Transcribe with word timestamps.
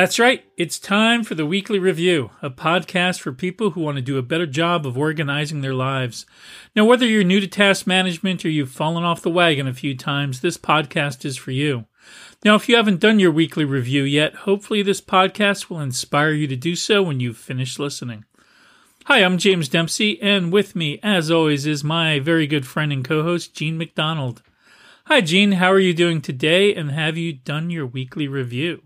That's 0.00 0.18
right. 0.18 0.42
It's 0.56 0.78
time 0.78 1.24
for 1.24 1.34
the 1.34 1.44
Weekly 1.44 1.78
Review, 1.78 2.30
a 2.40 2.48
podcast 2.48 3.20
for 3.20 3.34
people 3.34 3.72
who 3.72 3.82
want 3.82 3.96
to 3.96 4.02
do 4.02 4.16
a 4.16 4.22
better 4.22 4.46
job 4.46 4.86
of 4.86 4.96
organizing 4.96 5.60
their 5.60 5.74
lives. 5.74 6.24
Now, 6.74 6.86
whether 6.86 7.04
you're 7.04 7.22
new 7.22 7.38
to 7.38 7.46
task 7.46 7.86
management 7.86 8.42
or 8.42 8.48
you've 8.48 8.70
fallen 8.70 9.04
off 9.04 9.20
the 9.20 9.30
wagon 9.30 9.68
a 9.68 9.74
few 9.74 9.94
times, 9.94 10.40
this 10.40 10.56
podcast 10.56 11.26
is 11.26 11.36
for 11.36 11.50
you. 11.50 11.84
Now, 12.42 12.54
if 12.54 12.66
you 12.66 12.76
haven't 12.76 13.00
done 13.00 13.18
your 13.18 13.30
weekly 13.30 13.66
review 13.66 14.02
yet, 14.02 14.34
hopefully 14.34 14.80
this 14.80 15.02
podcast 15.02 15.68
will 15.68 15.80
inspire 15.80 16.32
you 16.32 16.46
to 16.46 16.56
do 16.56 16.74
so 16.76 17.02
when 17.02 17.20
you've 17.20 17.36
finished 17.36 17.78
listening. 17.78 18.24
Hi, 19.04 19.22
I'm 19.22 19.36
James 19.36 19.68
Dempsey, 19.68 20.18
and 20.22 20.50
with 20.50 20.74
me, 20.74 20.98
as 21.02 21.30
always, 21.30 21.66
is 21.66 21.84
my 21.84 22.20
very 22.20 22.46
good 22.46 22.66
friend 22.66 22.90
and 22.90 23.04
co 23.04 23.22
host, 23.22 23.54
Jean 23.54 23.76
MacDonald. 23.76 24.40
Hi, 25.08 25.20
Jean. 25.20 25.52
How 25.52 25.70
are 25.70 25.78
you 25.78 25.92
doing 25.92 26.22
today, 26.22 26.74
and 26.74 26.90
have 26.90 27.18
you 27.18 27.34
done 27.34 27.68
your 27.68 27.84
weekly 27.84 28.26
review? 28.26 28.80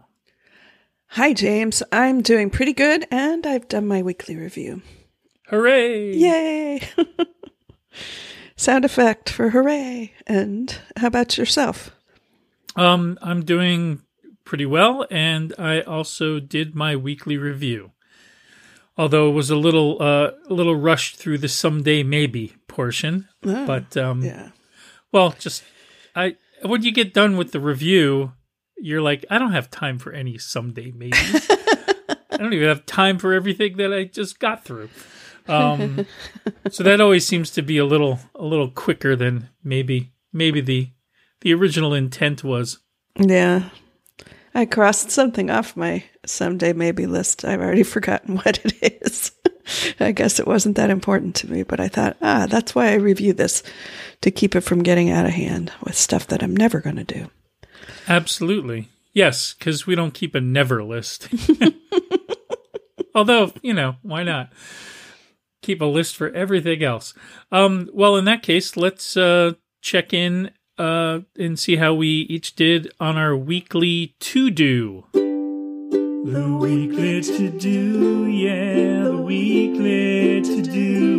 Hi, 1.14 1.32
James. 1.32 1.80
I'm 1.92 2.22
doing 2.22 2.50
pretty 2.50 2.72
good, 2.72 3.06
and 3.10 3.46
I've 3.46 3.68
done 3.68 3.86
my 3.86 4.02
weekly 4.02 4.34
review. 4.36 4.82
Hooray! 5.48 6.12
Yay! 6.16 6.80
Sound 8.56 8.84
effect 8.84 9.30
for 9.30 9.50
hooray. 9.50 10.12
And 10.26 10.76
how 10.96 11.06
about 11.06 11.38
yourself? 11.38 11.92
Um, 12.74 13.16
I'm 13.22 13.44
doing 13.44 14.02
pretty 14.44 14.66
well, 14.66 15.06
and 15.08 15.54
I 15.56 15.82
also 15.82 16.40
did 16.40 16.74
my 16.74 16.96
weekly 16.96 17.36
review. 17.36 17.92
Although 18.96 19.28
it 19.28 19.34
was 19.34 19.50
a 19.50 19.56
little 19.56 20.00
uh, 20.00 20.32
a 20.48 20.54
little 20.54 20.74
rushed 20.76 21.14
through 21.16 21.38
the 21.38 21.48
someday 21.48 22.02
maybe 22.02 22.54
portion, 22.68 23.28
Oh, 23.44 23.66
but 23.66 23.96
um, 23.96 24.22
yeah. 24.22 24.50
well, 25.12 25.34
just 25.38 25.62
I 26.16 26.36
when 26.62 26.82
you 26.82 26.92
get 26.92 27.12
done 27.14 27.36
with 27.36 27.50
the 27.52 27.58
review, 27.60 28.32
you're 28.76 29.02
like, 29.02 29.24
I 29.30 29.38
don't 29.38 29.52
have 29.52 29.70
time 29.70 29.98
for 29.98 30.12
any 30.12 30.38
someday 30.38 30.92
maybe. 30.92 31.16
I 32.30 32.36
don't 32.36 32.52
even 32.52 32.68
have 32.68 32.86
time 32.86 33.18
for 33.18 33.32
everything 33.32 33.76
that 33.76 33.92
I 33.92 34.04
just 34.04 34.38
got 34.38 34.64
through. 34.64 34.90
Um, 35.46 36.06
so 36.70 36.82
that 36.82 37.00
always 37.00 37.26
seems 37.26 37.50
to 37.52 37.62
be 37.62 37.78
a 37.78 37.84
little 37.84 38.18
a 38.34 38.44
little 38.44 38.70
quicker 38.70 39.14
than 39.14 39.50
maybe 39.62 40.12
maybe 40.32 40.60
the 40.60 40.90
the 41.42 41.52
original 41.54 41.94
intent 41.94 42.42
was. 42.42 42.78
Yeah. 43.16 43.70
I 44.54 44.66
crossed 44.66 45.10
something 45.10 45.50
off 45.50 45.76
my 45.76 46.04
someday 46.24 46.72
maybe 46.72 47.06
list. 47.06 47.44
I've 47.44 47.60
already 47.60 47.82
forgotten 47.84 48.36
what 48.36 48.60
it 48.64 49.02
is. 49.02 49.32
I 50.00 50.12
guess 50.12 50.38
it 50.38 50.46
wasn't 50.46 50.76
that 50.76 50.90
important 50.90 51.34
to 51.36 51.50
me, 51.50 51.62
but 51.62 51.80
I 51.80 51.88
thought, 51.88 52.16
ah, 52.22 52.46
that's 52.48 52.74
why 52.74 52.88
I 52.88 52.94
review 52.94 53.32
this 53.32 53.62
to 54.20 54.30
keep 54.30 54.54
it 54.54 54.60
from 54.60 54.82
getting 54.82 55.10
out 55.10 55.26
of 55.26 55.32
hand 55.32 55.72
with 55.82 55.96
stuff 55.96 56.26
that 56.28 56.42
I'm 56.42 56.56
never 56.56 56.80
going 56.80 56.96
to 56.96 57.04
do. 57.04 57.30
Absolutely. 58.08 58.88
Yes, 59.12 59.54
because 59.54 59.86
we 59.86 59.94
don't 59.94 60.14
keep 60.14 60.34
a 60.34 60.40
never 60.40 60.82
list. 60.82 61.28
Although, 63.14 63.52
you 63.62 63.72
know, 63.72 63.96
why 64.02 64.24
not? 64.24 64.52
Keep 65.62 65.80
a 65.80 65.86
list 65.86 66.16
for 66.16 66.30
everything 66.30 66.82
else. 66.82 67.14
Um, 67.52 67.88
well, 67.92 68.16
in 68.16 68.24
that 68.24 68.42
case, 68.42 68.76
let's 68.76 69.16
uh, 69.16 69.52
check 69.80 70.12
in 70.12 70.50
uh, 70.78 71.20
and 71.38 71.58
see 71.58 71.76
how 71.76 71.94
we 71.94 72.08
each 72.08 72.56
did 72.56 72.92
on 72.98 73.16
our 73.16 73.36
weekly 73.36 74.16
to 74.18 74.50
do. 74.50 75.06
The 75.12 76.58
weekly 76.60 77.22
to 77.22 77.50
do, 77.50 78.26
yeah, 78.26 79.04
the 79.04 79.16
weekly 79.16 80.40
to 80.40 80.62
do. 80.62 81.14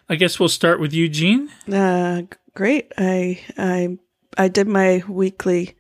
I 0.08 0.16
guess 0.16 0.40
we'll 0.40 0.50
start 0.50 0.80
with 0.80 0.94
Eugene. 0.94 1.50
Jean. 1.66 1.74
Uh, 1.76 2.24
great. 2.56 2.92
I 2.98 3.42
I 3.58 3.98
I 4.38 4.48
did 4.48 4.68
my 4.68 5.04
weekly 5.08 5.76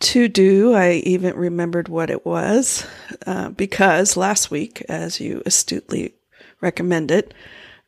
to 0.00 0.28
do. 0.28 0.74
I 0.74 0.92
even 1.04 1.36
remembered 1.36 1.88
what 1.88 2.10
it 2.10 2.24
was 2.26 2.86
uh, 3.26 3.50
because 3.50 4.16
last 4.16 4.50
week, 4.50 4.84
as 4.88 5.20
you 5.20 5.42
astutely 5.46 6.14
recommended, 6.60 7.34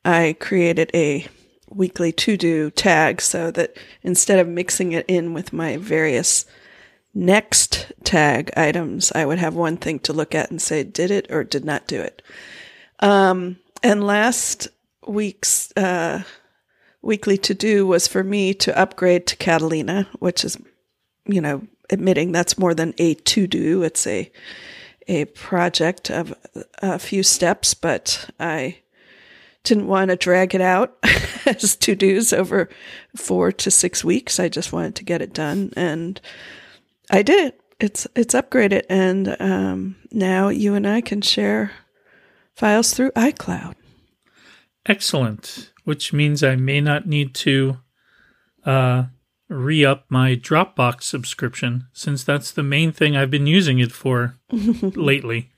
I 0.04 0.36
created 0.38 0.90
a 0.94 1.26
weekly 1.68 2.12
to 2.12 2.36
do 2.36 2.70
tag 2.70 3.20
so 3.20 3.50
that 3.52 3.76
instead 4.02 4.38
of 4.40 4.48
mixing 4.48 4.92
it 4.92 5.04
in 5.08 5.32
with 5.34 5.52
my 5.52 5.76
various 5.76 6.46
next 7.14 7.92
tag 8.04 8.50
items, 8.56 9.12
I 9.12 9.24
would 9.24 9.38
have 9.38 9.54
one 9.54 9.76
thing 9.76 9.98
to 10.00 10.12
look 10.12 10.34
at 10.34 10.50
and 10.50 10.60
say, 10.60 10.84
did 10.84 11.10
it 11.10 11.30
or 11.30 11.44
did 11.44 11.64
not 11.64 11.86
do 11.86 12.00
it. 12.00 12.22
Um, 13.00 13.58
and 13.82 14.06
last 14.06 14.68
week's 15.06 15.72
uh, 15.76 16.22
weekly 17.02 17.38
to 17.38 17.54
do 17.54 17.86
was 17.86 18.06
for 18.06 18.22
me 18.22 18.54
to 18.54 18.78
upgrade 18.78 19.26
to 19.28 19.36
Catalina, 19.36 20.08
which 20.18 20.44
is, 20.44 20.56
you 21.26 21.40
know, 21.40 21.66
admitting 21.88 22.32
that's 22.32 22.58
more 22.58 22.74
than 22.74 22.94
a 22.98 23.14
to 23.14 23.46
do. 23.46 23.82
It's 23.82 24.06
a 24.06 24.30
a 25.08 25.24
project 25.24 26.08
of 26.10 26.32
a 26.82 26.98
few 26.98 27.24
steps, 27.24 27.74
but 27.74 28.30
I 28.38 28.78
didn't 29.64 29.88
want 29.88 30.10
to 30.10 30.16
drag 30.16 30.54
it 30.54 30.60
out 30.60 30.96
as 31.46 31.74
to 31.76 31.96
dos 31.96 32.32
over 32.32 32.68
four 33.16 33.50
to 33.50 33.70
six 33.70 34.04
weeks. 34.04 34.38
I 34.38 34.48
just 34.48 34.72
wanted 34.72 34.94
to 34.96 35.04
get 35.04 35.20
it 35.20 35.32
done, 35.32 35.72
and 35.76 36.20
I 37.10 37.22
did 37.22 37.46
it. 37.46 37.60
It's 37.80 38.06
it's 38.14 38.34
upgraded, 38.34 38.84
and 38.88 39.36
um, 39.40 39.96
now 40.12 40.48
you 40.48 40.74
and 40.74 40.86
I 40.86 41.00
can 41.00 41.22
share 41.22 41.72
files 42.54 42.92
through 42.92 43.10
iCloud. 43.12 43.74
Excellent. 44.86 45.72
Which 45.84 46.12
means 46.12 46.44
I 46.44 46.56
may 46.56 46.80
not 46.80 47.06
need 47.06 47.34
to 47.36 47.78
uh, 48.64 49.04
re 49.48 49.84
up 49.84 50.04
my 50.08 50.36
Dropbox 50.36 51.02
subscription 51.02 51.86
since 51.92 52.22
that's 52.22 52.52
the 52.52 52.62
main 52.62 52.92
thing 52.92 53.16
I've 53.16 53.30
been 53.30 53.46
using 53.46 53.78
it 53.78 53.92
for 53.92 54.36
lately. 54.52 55.50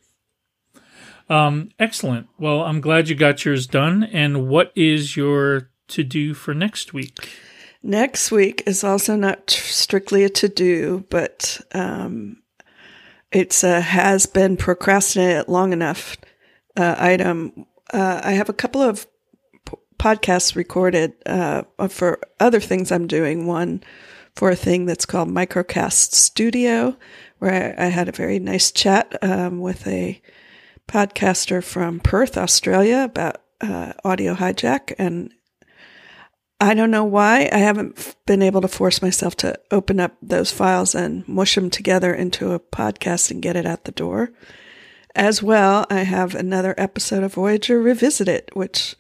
Um, 1.29 1.71
excellent. 1.79 2.29
Well, 2.39 2.63
I'm 2.63 2.81
glad 2.81 3.09
you 3.09 3.15
got 3.15 3.45
yours 3.45 3.67
done. 3.67 4.05
And 4.05 4.49
what 4.49 4.73
is 4.75 5.17
your 5.17 5.71
to 5.89 6.05
do 6.05 6.35
for 6.35 6.55
next 6.55 6.93
week? 6.93 7.31
Next 7.83 8.31
week 8.31 8.63
is 8.67 8.85
also 8.85 9.17
not 9.17 9.49
tr- 9.49 9.65
strictly 9.65 10.23
a 10.25 10.29
to 10.31 10.49
do, 10.49 11.05
but 11.11 11.61
um, 11.73 12.43
it's 13.33 13.65
a 13.65 13.81
has 13.81 14.27
been 14.27 14.57
procrastinated 14.57 15.49
long 15.49 15.73
enough 15.73 16.17
uh, 16.77 16.95
item. 16.99 17.67
Uh, 17.93 18.21
I 18.23 18.33
have 18.33 18.49
a 18.49 18.55
couple 18.55 18.83
of 18.83 19.07
p- 19.67 19.77
podcasts 19.99 20.55
recorded 20.55 21.15
uh, 21.27 21.63
for 21.89 22.21
other 22.39 22.61
things 22.61 22.93
I'm 22.93 23.09
doing. 23.09 23.47
One 23.47 23.83
for 24.37 24.51
a 24.51 24.57
thing 24.57 24.87
that's 24.87 25.07
called 25.07 25.29
Microcast 25.29 26.13
Studio, 26.13 26.97
where 27.39 27.75
I, 27.79 27.87
I 27.87 27.89
had 27.89 28.09
a 28.09 28.13
very 28.13 28.39
nice 28.39 28.71
chat 28.71 29.17
um, 29.23 29.61
with 29.61 29.87
a 29.89 30.23
podcaster 30.87 31.63
from 31.65 32.01
Perth, 32.01 32.39
Australia, 32.39 33.03
about 33.05 33.43
uh, 33.61 33.93
audio 34.05 34.35
hijack 34.35 34.93
and 34.99 35.33
I 36.63 36.75
don't 36.75 36.93
know 36.93 37.03
why 37.03 37.51
I 37.53 37.59
haven't 37.59 38.15
been 38.25 38.41
able 38.41 38.61
to 38.61 38.69
force 38.69 39.03
myself 39.03 39.35
to 39.39 39.59
open 39.73 39.99
up 39.99 40.13
those 40.23 40.53
files 40.53 40.95
and 40.95 41.27
mush 41.27 41.57
them 41.57 41.71
together 41.71 42.15
into 42.15 42.53
a 42.53 42.61
podcast 42.61 43.33
and 43.33 43.43
get 43.43 43.57
it 43.57 43.67
out 43.67 43.83
the 43.83 43.91
door. 43.91 44.31
As 45.17 45.43
well, 45.43 45.87
I 45.91 46.05
have 46.05 46.37
another 46.37 46.73
episode 46.79 47.25
of 47.25 47.35
Voyager 47.35 47.83
Revisited, 47.83 48.49
which, 48.53 48.95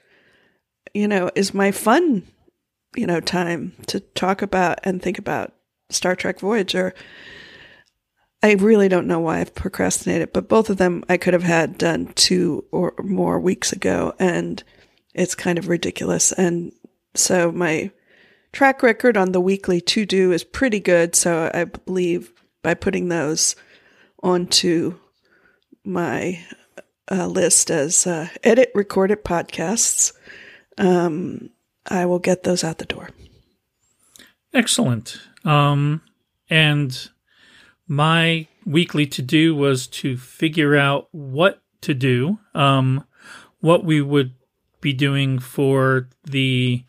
you 0.93 1.06
know, 1.06 1.31
is 1.37 1.55
my 1.55 1.70
fun, 1.70 2.26
you 2.97 3.06
know, 3.06 3.20
time 3.20 3.75
to 3.87 4.00
talk 4.00 4.43
about 4.43 4.81
and 4.82 5.00
think 5.00 5.20
about 5.20 5.55
Star 5.88 6.17
Trek 6.17 6.41
Voyager. 6.41 6.93
I 8.43 8.55
really 8.55 8.88
don't 8.88 9.06
know 9.06 9.20
why 9.20 9.38
I've 9.38 9.55
procrastinated, 9.55 10.32
but 10.32 10.49
both 10.49 10.69
of 10.69 10.79
them 10.79 11.05
I 11.09 11.17
could 11.17 11.32
have 11.32 11.44
had 11.44 11.79
done 11.79 12.12
two 12.17 12.64
or 12.73 12.93
more 13.05 13.38
weeks 13.38 13.73
ago, 13.73 14.14
and 14.19 14.64
it's 15.14 15.37
kind 15.37 15.59
of 15.59 15.69
ridiculous. 15.69 16.32
And 16.32 16.73
so 17.14 17.53
my 17.53 17.91
track 18.53 18.82
record 18.82 19.17
on 19.17 19.32
the 19.32 19.41
weekly 19.41 19.81
to 19.81 20.05
do 20.05 20.32
is 20.32 20.44
pretty 20.44 20.81
good. 20.81 21.14
So 21.14 21.50
I 21.53 21.64
believe 21.64 22.32
by 22.62 22.75
putting 22.75 23.09
those 23.09 23.56
onto 24.23 24.99
my 25.85 26.44
uh, 27.11 27.26
list 27.26 27.70
as 27.70 28.06
uh, 28.06 28.29
edit 28.44 28.70
recorded 28.75 29.25
podcasts, 29.25 30.12
um, 30.79 31.50
I 31.87 32.06
will 32.06 32.19
get 32.19 32.44
those 32.44 32.62
out 32.62 32.79
the 32.79 32.85
door. 32.85 33.11
Excellent. 34.55 35.20
Um, 35.44 36.03
and 36.49 37.11
my 37.88 38.47
weekly 38.64 39.06
to 39.06 39.23
do 39.23 39.56
was 39.56 39.87
to 39.88 40.17
figure 40.17 40.76
out 40.76 41.09
what 41.11 41.62
to 41.81 41.94
do, 41.94 42.38
um, 42.55 43.05
what 43.61 43.85
we 43.85 44.00
would 44.00 44.35
be 44.81 44.93
doing 44.93 45.38
for 45.38 46.09
the 46.25 46.85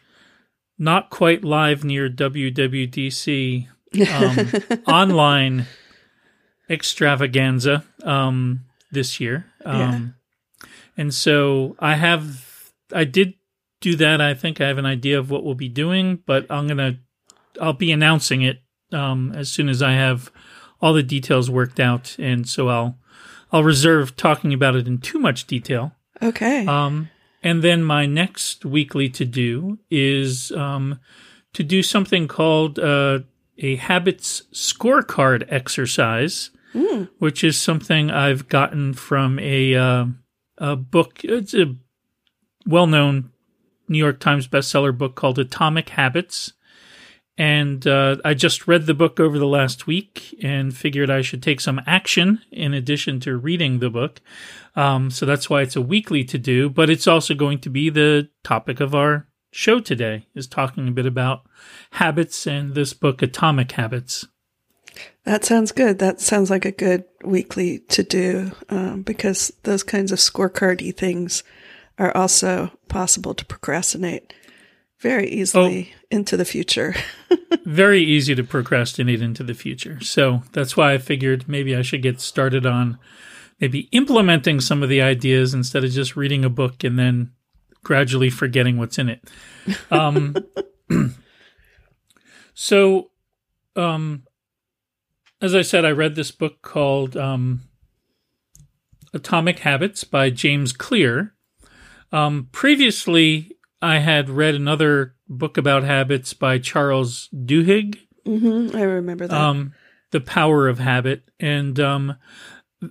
not 0.84 1.10
quite 1.10 1.44
live 1.44 1.84
near 1.84 2.10
WWDC 2.10 3.68
um, 4.12 4.82
online 4.88 5.66
extravaganza 6.70 7.84
um, 8.04 8.66
this 8.92 9.20
year. 9.20 9.46
Um, 9.66 10.16
And 10.98 11.14
so 11.14 11.76
I 11.80 11.96
have 11.96 12.72
I 12.94 13.04
did 13.06 13.34
do 13.82 13.96
that. 13.96 14.22
I 14.22 14.34
think 14.34 14.62
I 14.62 14.68
have 14.68 14.78
an 14.78 14.86
idea 14.86 15.18
of 15.18 15.32
what 15.32 15.44
we'll 15.44 15.56
be 15.56 15.70
doing, 15.70 16.20
but 16.26 16.46
I'm 16.50 16.68
gonna 16.68 17.00
I'll 17.60 17.74
be 17.74 17.92
announcing 17.92 18.42
it 18.42 18.62
um, 18.92 19.32
as 19.36 19.52
soon 19.52 19.70
as 19.70 19.82
I 19.82 19.94
have 19.94 20.32
all 20.82 20.94
the 20.94 21.04
details 21.04 21.50
worked 21.50 21.80
out, 21.80 22.16
and 22.20 22.48
so 22.48 22.68
I'll 22.68 22.98
I'll 23.52 23.64
reserve 23.64 24.16
talking 24.16 24.54
about 24.54 24.76
it 24.76 24.88
in 24.88 25.00
too 25.00 25.20
much 25.20 25.48
detail. 25.48 25.94
Okay. 26.22 26.66
Um, 26.68 27.10
and 27.44 27.62
then 27.62 27.84
my 27.84 28.06
next 28.06 28.66
weekly 28.66 29.10
to 29.10 29.26
do 29.26 29.78
is 29.92 30.52
um, 30.54 31.00
to 31.54 31.64
do 31.64 31.84
something 31.84 32.28
called 32.28 32.80
uh, 32.80 33.20
a 33.58 33.76
habits 33.76 34.44
scorecard 34.54 35.46
exercise, 35.50 36.50
Mm. 36.74 37.08
which 37.20 37.44
is 37.44 37.56
something 37.62 38.10
I've 38.10 38.48
gotten 38.48 38.94
from 38.96 39.38
a 39.38 39.76
uh, 39.76 40.06
a 40.58 40.76
book. 40.76 41.20
It's 41.24 41.54
a 41.54 41.76
well 42.66 42.88
known 42.88 43.30
New 43.88 44.00
York 44.00 44.20
Times 44.20 44.48
bestseller 44.48 44.98
book 44.98 45.14
called 45.14 45.38
Atomic 45.38 45.90
Habits. 45.90 46.54
And 47.38 47.86
uh, 47.86 48.18
I 48.26 48.34
just 48.34 48.68
read 48.68 48.86
the 48.88 48.94
book 48.94 49.20
over 49.20 49.38
the 49.40 49.46
last 49.48 49.86
week 49.88 50.36
and 50.42 50.76
figured 50.76 51.10
I 51.12 51.22
should 51.22 51.44
take 51.44 51.62
some 51.62 51.82
action 51.86 52.42
in 52.52 52.74
addition 52.74 53.20
to 53.22 53.38
reading 53.38 53.78
the 53.80 53.90
book. 53.90 54.22
Um, 54.76 55.12
so 55.12 55.26
that's 55.26 55.50
why 55.50 55.62
it's 55.62 55.76
a 55.76 55.82
weekly 55.82 56.24
to 56.26 56.38
do, 56.38 56.70
but 56.70 56.90
it's 56.90 57.08
also 57.08 57.36
going 57.36 57.60
to 57.60 57.70
be 57.70 57.90
the 57.90 58.30
topic 58.44 58.80
of 58.80 58.96
our 58.96 59.28
show 59.52 59.80
today 59.80 60.26
is 60.34 60.48
talking 60.48 60.88
a 60.88 60.92
bit 60.92 61.06
about 61.06 61.44
habits 61.92 62.48
and 62.48 62.74
this 62.74 62.94
book, 62.94 63.22
Atomic 63.22 63.72
Habits. 63.74 64.26
That 65.26 65.46
sounds 65.46 65.72
good. 65.72 66.00
That 66.00 66.20
sounds 66.20 66.50
like 66.50 66.66
a 66.66 66.72
good 66.72 67.06
weekly 67.24 67.80
to 67.90 68.04
do 68.04 68.52
um, 68.70 69.04
because 69.04 69.54
those 69.64 69.84
kinds 69.84 70.12
of 70.12 70.20
scorecardy 70.20 70.96
things 70.96 71.44
are 71.98 72.16
also 72.16 72.72
possible 72.90 73.34
to 73.34 73.46
procrastinate 73.46 74.34
very 75.00 75.30
easily 75.30 75.94
into 76.10 76.38
the 76.38 76.46
future. 76.46 76.96
Very 77.66 78.02
easy 78.02 78.36
to 78.36 78.44
procrastinate 78.44 79.22
into 79.22 79.44
the 79.44 79.54
future. 79.54 80.00
So 80.02 80.44
that's 80.54 80.78
why 80.78 80.94
I 80.94 80.98
figured 80.98 81.48
maybe 81.48 81.76
I 81.76 81.82
should 81.82 82.02
get 82.02 82.22
started 82.22 82.66
on 82.66 82.98
maybe 83.60 83.82
implementing 83.92 84.60
some 84.60 84.84
of 84.84 84.90
the 84.90 85.02
ideas 85.02 85.54
instead 85.54 85.84
of 85.84 85.92
just 85.92 86.16
reading 86.16 86.44
a 86.44 86.50
book 86.50 86.84
and 86.84 86.98
then 86.98 87.32
gradually 87.84 88.30
forgetting 88.30 88.78
what's 88.78 88.98
in 88.98 89.10
it. 89.10 89.22
Um, 89.92 90.36
so, 92.54 93.12
um, 93.76 94.24
as 95.42 95.54
I 95.56 95.62
said, 95.62 95.86
I 95.86 95.92
read 95.92 96.16
this 96.16 96.32
book 96.32 96.62
called 96.62 97.18
um, 97.18 97.62
Atomic 99.14 99.60
Habits 99.60 100.04
by 100.04 100.30
James 100.30 100.72
Clear. 100.74 101.34
Um, 102.12 102.48
previously, 102.52 103.58
I 103.82 104.00
had 104.00 104.30
read 104.30 104.56
another 104.56 105.16
book 105.28 105.58
about 105.58 105.84
habits 105.84 106.34
by 106.34 106.60
Charles 106.60 107.30
Duhigg, 107.34 107.98
hmm 108.26 108.70
I 108.74 108.84
remember 108.84 109.28
that. 109.28 109.38
um, 109.38 109.74
The 110.12 110.22
Power 110.22 110.68
of 110.70 110.80
Habit. 110.80 111.24
And 111.40 111.78
um, 111.80 112.16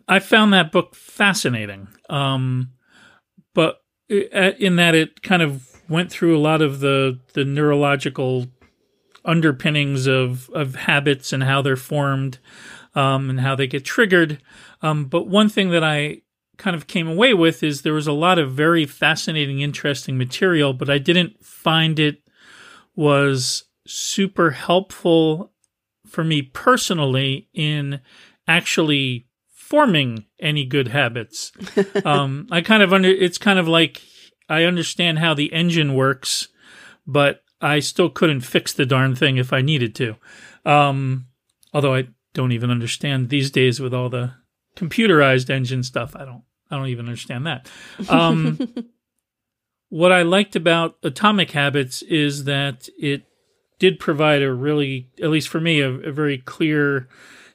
I 0.09 0.19
found 0.19 0.53
that 0.53 0.73
book 0.73 0.95
fascinating. 0.95 1.89
Um, 2.09 2.73
but 3.55 3.83
in 4.09 4.77
that 4.77 4.95
it 4.95 5.23
kind 5.23 5.43
of 5.43 5.69
went 5.89 6.11
through 6.11 6.37
a 6.37 6.41
lot 6.41 6.63
of 6.63 6.81
the, 6.81 7.19
the 7.35 7.45
neurological 7.45 8.47
underpinnings 9.25 10.07
of, 10.07 10.51
of 10.51 10.75
habits 10.75 11.33
and 11.33 11.43
how 11.43 11.63
they're 11.63 11.77
formed 11.77 12.39
um, 12.95 13.31
and 13.31 13.41
how 13.41 13.55
they 13.55 13.67
get 13.67 13.85
triggered. 13.85 14.43
Um, 14.83 15.07
but 15.07 15.29
one 15.29 15.49
thing 15.49 15.71
that 15.71 15.85
I 15.85 16.23
kind 16.59 16.77
of 16.77 16.87
came 16.87 17.09
away 17.09 17.35
with 17.35 17.63
is 17.63 17.83
there 17.83 17.95
was 17.95 18.07
a 18.07 18.13
lot 18.13 18.39
of 18.39 18.53
very 18.53 18.87
fascinating, 18.87 19.61
interesting 19.61 20.19
material, 20.19 20.73
but 20.73 20.91
I 20.91 20.99
didn't 20.99 21.45
find 21.45 21.99
it 21.99 22.23
was 22.95 23.65
super 23.87 24.51
helpful 24.51 25.53
for 26.07 26.23
me 26.23 26.43
personally 26.43 27.49
in 27.55 28.01
actually 28.47 29.27
forming 29.73 30.27
any 30.39 30.67
good 30.67 30.89
habits. 30.89 31.51
um, 32.05 32.47
I 32.51 32.61
kind 32.61 32.83
of 32.83 32.93
under 32.93 33.09
it's 33.09 33.39
kind 33.39 33.59
of 33.59 33.67
like 33.67 34.03
I 34.47 34.65
understand 34.65 35.19
how 35.19 35.33
the 35.33 35.51
engine 35.51 35.95
works, 35.95 36.49
but 37.07 37.43
I 37.59 37.79
still 37.79 38.11
couldn't 38.11 38.43
fix 38.43 38.75
the 38.75 38.85
darn 38.85 39.15
thing 39.15 39.39
if 39.39 39.51
I 39.51 39.63
needed 39.63 39.95
to. 39.95 40.17
Um, 40.67 41.29
although 41.73 41.95
I 41.95 42.09
don't 42.35 42.53
even 42.53 42.71
understand 42.71 43.31
these 43.31 43.51
days 43.51 43.81
with 43.81 43.95
all 43.95 44.11
the 44.11 44.35
computerized 44.77 45.49
engine 45.49 45.83
stuff. 45.83 46.15
I 46.15 46.27
don't 46.27 46.43
I 46.71 46.77
don't 46.77 46.89
even 46.89 47.07
understand 47.07 47.47
that. 47.47 47.67
Um, 48.11 48.59
what 49.89 50.13
I 50.13 50.21
liked 50.21 50.55
about 50.55 50.99
Atomic 51.03 51.53
Habits 51.53 52.03
is 52.03 52.45
that 52.45 52.91
it 52.99 53.23
did 53.79 53.99
provide 53.99 54.43
a 54.43 54.53
really, 54.53 55.09
at 55.23 55.31
least 55.31 55.49
for 55.49 55.63
me, 55.63 55.81
a, 55.81 55.89
a 55.89 56.13
very 56.13 56.37
clear 56.37 57.09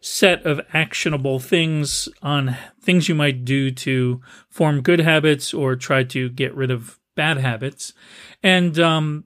set 0.07 0.45
of 0.45 0.61
actionable 0.73 1.39
things 1.39 2.07
on 2.21 2.55
things 2.81 3.09
you 3.09 3.15
might 3.15 3.45
do 3.45 3.71
to 3.71 4.21
form 4.49 4.81
good 4.81 4.99
habits 4.99 5.53
or 5.53 5.75
try 5.75 6.03
to 6.03 6.29
get 6.29 6.55
rid 6.55 6.71
of 6.71 6.99
bad 7.15 7.37
habits. 7.37 7.93
And 8.41 8.79
um, 8.79 9.25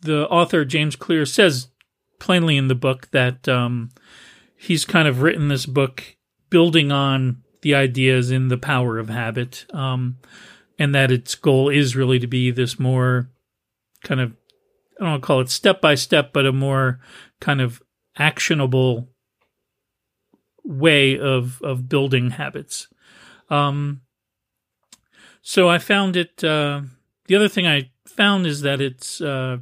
the 0.00 0.28
author, 0.28 0.64
James 0.64 0.96
Clear, 0.96 1.24
says 1.24 1.68
plainly 2.18 2.56
in 2.56 2.68
the 2.68 2.74
book 2.74 3.10
that 3.12 3.48
um, 3.48 3.90
he's 4.56 4.84
kind 4.84 5.06
of 5.06 5.22
written 5.22 5.48
this 5.48 5.66
book 5.66 6.16
building 6.50 6.90
on 6.90 7.42
the 7.62 7.74
ideas 7.74 8.30
in 8.30 8.48
the 8.48 8.58
power 8.58 8.98
of 8.98 9.08
habit. 9.08 9.66
Um, 9.72 10.18
and 10.78 10.94
that 10.94 11.10
its 11.10 11.34
goal 11.34 11.68
is 11.68 11.96
really 11.96 12.18
to 12.18 12.26
be 12.26 12.50
this 12.50 12.78
more 12.78 13.30
kind 14.04 14.20
of 14.20 14.32
I 14.98 15.04
don't 15.04 15.10
want 15.10 15.22
to 15.22 15.26
call 15.26 15.40
it 15.40 15.50
step 15.50 15.80
by 15.80 15.94
step, 15.94 16.32
but 16.32 16.46
a 16.46 16.52
more 16.52 16.98
kind 17.40 17.60
of 17.60 17.80
actionable 18.16 19.08
way 20.64 21.18
of 21.18 21.60
of 21.62 21.88
building 21.88 22.30
habits. 22.30 22.88
Um, 23.50 24.02
so 25.42 25.68
I 25.68 25.78
found 25.78 26.16
it. 26.16 26.42
Uh, 26.44 26.82
the 27.26 27.36
other 27.36 27.48
thing 27.48 27.66
I 27.66 27.90
found 28.06 28.46
is 28.46 28.62
that 28.62 28.80
it's 28.80 29.20
uh, 29.20 29.58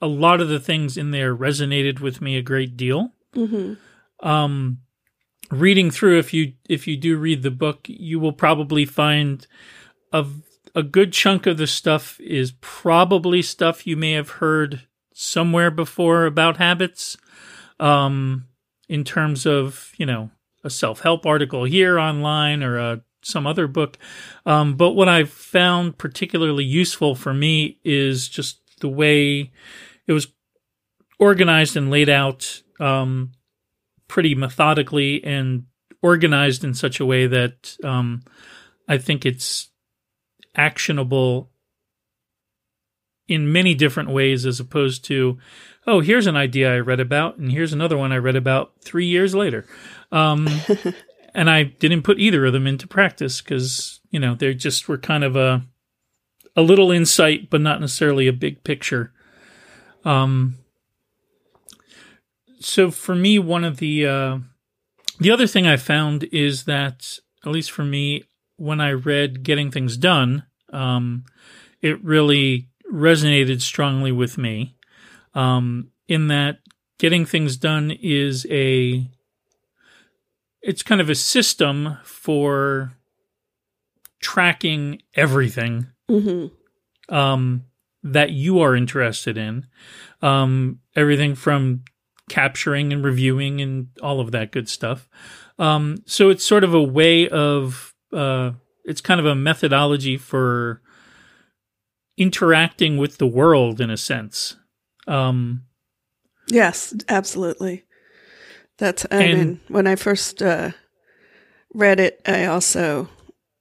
a 0.00 0.06
lot 0.06 0.40
of 0.40 0.48
the 0.48 0.60
things 0.60 0.96
in 0.96 1.10
there 1.10 1.34
resonated 1.34 2.00
with 2.00 2.20
me 2.20 2.36
a 2.36 2.42
great 2.42 2.76
deal. 2.76 3.12
hmm 3.34 3.74
Um, 4.20 4.78
reading 5.50 5.90
through, 5.90 6.18
if 6.18 6.32
you 6.32 6.52
if 6.68 6.86
you 6.86 6.96
do 6.96 7.16
read 7.16 7.42
the 7.42 7.50
book, 7.50 7.80
you 7.88 8.20
will 8.20 8.32
probably 8.32 8.84
find 8.84 9.46
a 10.12 10.24
a 10.74 10.82
good 10.82 11.12
chunk 11.12 11.46
of 11.46 11.56
the 11.58 11.66
stuff 11.66 12.18
is 12.20 12.54
probably 12.60 13.42
stuff 13.42 13.86
you 13.86 13.96
may 13.96 14.12
have 14.12 14.30
heard 14.30 14.86
somewhere 15.14 15.70
before 15.70 16.24
about 16.24 16.56
habits. 16.56 17.16
Um, 17.78 18.46
in 18.92 19.04
terms 19.04 19.46
of 19.46 19.90
you 19.96 20.04
know 20.04 20.30
a 20.62 20.68
self 20.68 21.00
help 21.00 21.24
article 21.24 21.64
here 21.64 21.98
online 21.98 22.62
or 22.62 22.78
uh, 22.78 22.96
some 23.22 23.46
other 23.46 23.66
book. 23.66 23.96
Um, 24.44 24.76
but 24.76 24.90
what 24.90 25.08
I've 25.08 25.30
found 25.30 25.96
particularly 25.96 26.64
useful 26.64 27.14
for 27.14 27.32
me 27.32 27.78
is 27.84 28.28
just 28.28 28.60
the 28.80 28.90
way 28.90 29.50
it 30.06 30.12
was 30.12 30.26
organized 31.18 31.74
and 31.74 31.90
laid 31.90 32.10
out 32.10 32.62
um, 32.80 33.32
pretty 34.08 34.34
methodically 34.34 35.24
and 35.24 35.64
organized 36.02 36.62
in 36.62 36.74
such 36.74 37.00
a 37.00 37.06
way 37.06 37.26
that 37.26 37.78
um, 37.82 38.22
I 38.88 38.98
think 38.98 39.24
it's 39.24 39.70
actionable 40.54 41.50
in 43.26 43.52
many 43.52 43.74
different 43.74 44.10
ways 44.10 44.44
as 44.44 44.60
opposed 44.60 45.04
to 45.06 45.38
oh 45.86 46.00
here's 46.00 46.26
an 46.26 46.36
idea 46.36 46.72
i 46.72 46.78
read 46.78 47.00
about 47.00 47.38
and 47.38 47.52
here's 47.52 47.72
another 47.72 47.96
one 47.96 48.12
i 48.12 48.16
read 48.16 48.36
about 48.36 48.72
three 48.80 49.06
years 49.06 49.34
later. 49.34 49.66
Um, 50.10 50.48
and 51.34 51.48
i 51.50 51.62
didn't 51.62 52.02
put 52.02 52.18
either 52.18 52.46
of 52.46 52.52
them 52.52 52.66
into 52.66 52.86
practice 52.86 53.40
because 53.40 54.00
you 54.10 54.20
know 54.20 54.34
they 54.34 54.54
just 54.54 54.88
were 54.88 54.98
kind 54.98 55.24
of 55.24 55.36
a 55.36 55.62
a 56.54 56.62
little 56.62 56.90
insight 56.90 57.48
but 57.48 57.60
not 57.60 57.80
necessarily 57.80 58.26
a 58.28 58.32
big 58.32 58.62
picture. 58.62 59.12
Um, 60.04 60.58
so 62.64 62.90
for 62.90 63.14
me 63.14 63.38
one 63.38 63.64
of 63.64 63.78
the 63.78 64.06
uh, 64.06 64.38
the 65.18 65.30
other 65.30 65.46
thing 65.46 65.66
i 65.66 65.76
found 65.76 66.24
is 66.24 66.64
that 66.64 67.18
at 67.44 67.52
least 67.52 67.70
for 67.70 67.84
me 67.84 68.24
when 68.56 68.80
i 68.80 68.90
read 68.90 69.42
getting 69.42 69.70
things 69.70 69.96
done 69.96 70.44
um, 70.72 71.24
it 71.80 72.02
really 72.02 72.68
resonated 72.90 73.60
strongly 73.60 74.12
with 74.12 74.38
me 74.38 74.76
um, 75.34 75.90
in 76.08 76.28
that 76.28 76.58
getting 76.98 77.24
things 77.24 77.56
done 77.56 77.90
is 77.90 78.46
a 78.50 79.08
it's 80.60 80.82
kind 80.82 81.00
of 81.00 81.10
a 81.10 81.14
system 81.14 81.98
for 82.04 82.92
tracking 84.20 85.02
everything 85.14 85.86
hmm 86.08 86.46
um, 87.08 87.64
that 88.02 88.30
you 88.30 88.60
are 88.60 88.74
interested 88.74 89.36
in. 89.36 89.66
Um, 90.22 90.80
everything 90.96 91.34
from 91.34 91.84
capturing 92.28 92.92
and 92.92 93.04
reviewing 93.04 93.60
and 93.60 93.88
all 94.02 94.20
of 94.20 94.30
that 94.32 94.50
good 94.50 94.68
stuff. 94.68 95.08
Um, 95.58 96.02
so 96.06 96.30
it's 96.30 96.46
sort 96.46 96.64
of 96.64 96.74
a 96.74 96.82
way 96.82 97.28
of 97.28 97.94
uh, 98.12 98.52
it's 98.84 99.00
kind 99.00 99.20
of 99.20 99.26
a 99.26 99.34
methodology 99.34 100.16
for 100.16 100.80
interacting 102.16 102.96
with 102.96 103.18
the 103.18 103.26
world 103.26 103.80
in 103.80 103.90
a 103.90 103.96
sense. 103.96 104.56
Um, 105.06 105.64
Yes, 106.48 106.92
absolutely. 107.08 107.84
That's 108.78 109.06
I 109.10 109.22
And- 109.22 109.38
mean, 109.38 109.60
when 109.68 109.86
I 109.86 109.94
first 109.96 110.42
uh, 110.42 110.72
read 111.72 112.00
it, 112.00 112.20
I 112.26 112.46
also, 112.46 113.08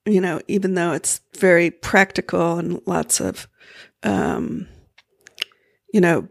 you 0.05 0.19
know, 0.19 0.41
even 0.47 0.73
though 0.73 0.91
it's 0.93 1.21
very 1.37 1.69
practical 1.71 2.57
and 2.57 2.81
lots 2.87 3.19
of, 3.21 3.47
um, 4.03 4.67
you 5.93 6.01
know, 6.01 6.27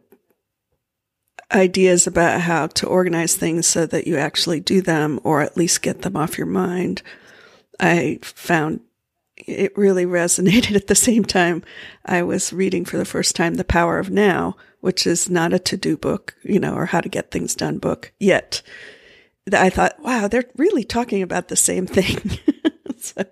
ideas 1.52 2.06
about 2.06 2.40
how 2.40 2.66
to 2.68 2.86
organize 2.86 3.36
things 3.36 3.66
so 3.66 3.86
that 3.86 4.06
you 4.06 4.16
actually 4.16 4.60
do 4.60 4.80
them 4.82 5.18
or 5.24 5.40
at 5.40 5.56
least 5.56 5.82
get 5.82 6.02
them 6.02 6.16
off 6.16 6.36
your 6.38 6.46
mind, 6.46 7.02
I 7.78 8.18
found 8.22 8.80
it 9.46 9.76
really 9.76 10.06
resonated 10.06 10.76
at 10.76 10.86
the 10.86 10.94
same 10.94 11.24
time 11.24 11.62
I 12.04 12.22
was 12.22 12.52
reading 12.52 12.84
for 12.84 12.96
the 12.96 13.04
first 13.04 13.36
time 13.36 13.54
The 13.54 13.64
Power 13.64 13.98
of 13.98 14.10
Now, 14.10 14.56
which 14.80 15.06
is 15.06 15.28
not 15.28 15.52
a 15.52 15.58
to 15.58 15.76
do 15.76 15.96
book, 15.96 16.34
you 16.42 16.58
know, 16.58 16.74
or 16.74 16.86
how 16.86 17.00
to 17.00 17.08
get 17.08 17.30
things 17.30 17.54
done 17.54 17.78
book 17.78 18.12
yet. 18.18 18.62
I 19.52 19.70
thought, 19.70 20.00
wow, 20.00 20.28
they're 20.28 20.44
really 20.56 20.84
talking 20.84 21.22
about 21.22 21.48
the 21.48 21.56
same 21.56 21.86
thing. 21.86 22.38
so 22.98 23.24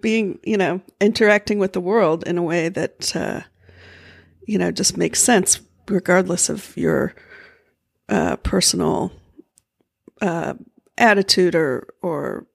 being, 0.00 0.38
you 0.42 0.56
know, 0.56 0.80
interacting 1.00 1.58
with 1.58 1.72
the 1.72 1.80
world 1.80 2.26
in 2.26 2.38
a 2.38 2.42
way 2.42 2.68
that, 2.68 3.14
uh, 3.14 3.42
you 4.46 4.58
know, 4.58 4.70
just 4.70 4.96
makes 4.96 5.22
sense 5.22 5.60
regardless 5.88 6.48
of 6.48 6.76
your 6.76 7.14
uh, 8.08 8.36
personal 8.36 9.12
uh, 10.20 10.54
attitude 10.96 11.54
or, 11.54 11.88
or 12.02 12.46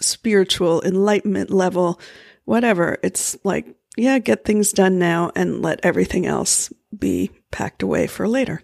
spiritual 0.00 0.82
enlightenment 0.82 1.50
level, 1.50 2.00
whatever. 2.44 2.98
It's 3.02 3.36
like, 3.44 3.66
yeah, 3.96 4.18
get 4.18 4.44
things 4.44 4.72
done 4.72 4.98
now 4.98 5.30
and 5.34 5.62
let 5.62 5.80
everything 5.82 6.26
else 6.26 6.72
be 6.96 7.30
packed 7.50 7.82
away 7.82 8.06
for 8.06 8.26
later. 8.28 8.62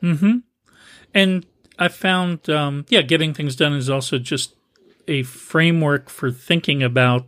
hmm 0.00 0.38
And 1.14 1.46
I 1.78 1.88
found, 1.88 2.48
um, 2.48 2.86
yeah, 2.88 3.02
getting 3.02 3.34
things 3.34 3.56
done 3.56 3.74
is 3.74 3.90
also 3.90 4.18
just 4.18 4.54
a 5.08 5.22
framework 5.22 6.08
for 6.08 6.30
thinking 6.30 6.82
about 6.82 7.26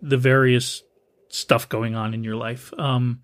the 0.00 0.16
various 0.16 0.82
stuff 1.28 1.68
going 1.68 1.94
on 1.94 2.14
in 2.14 2.24
your 2.24 2.36
life, 2.36 2.72
um, 2.78 3.20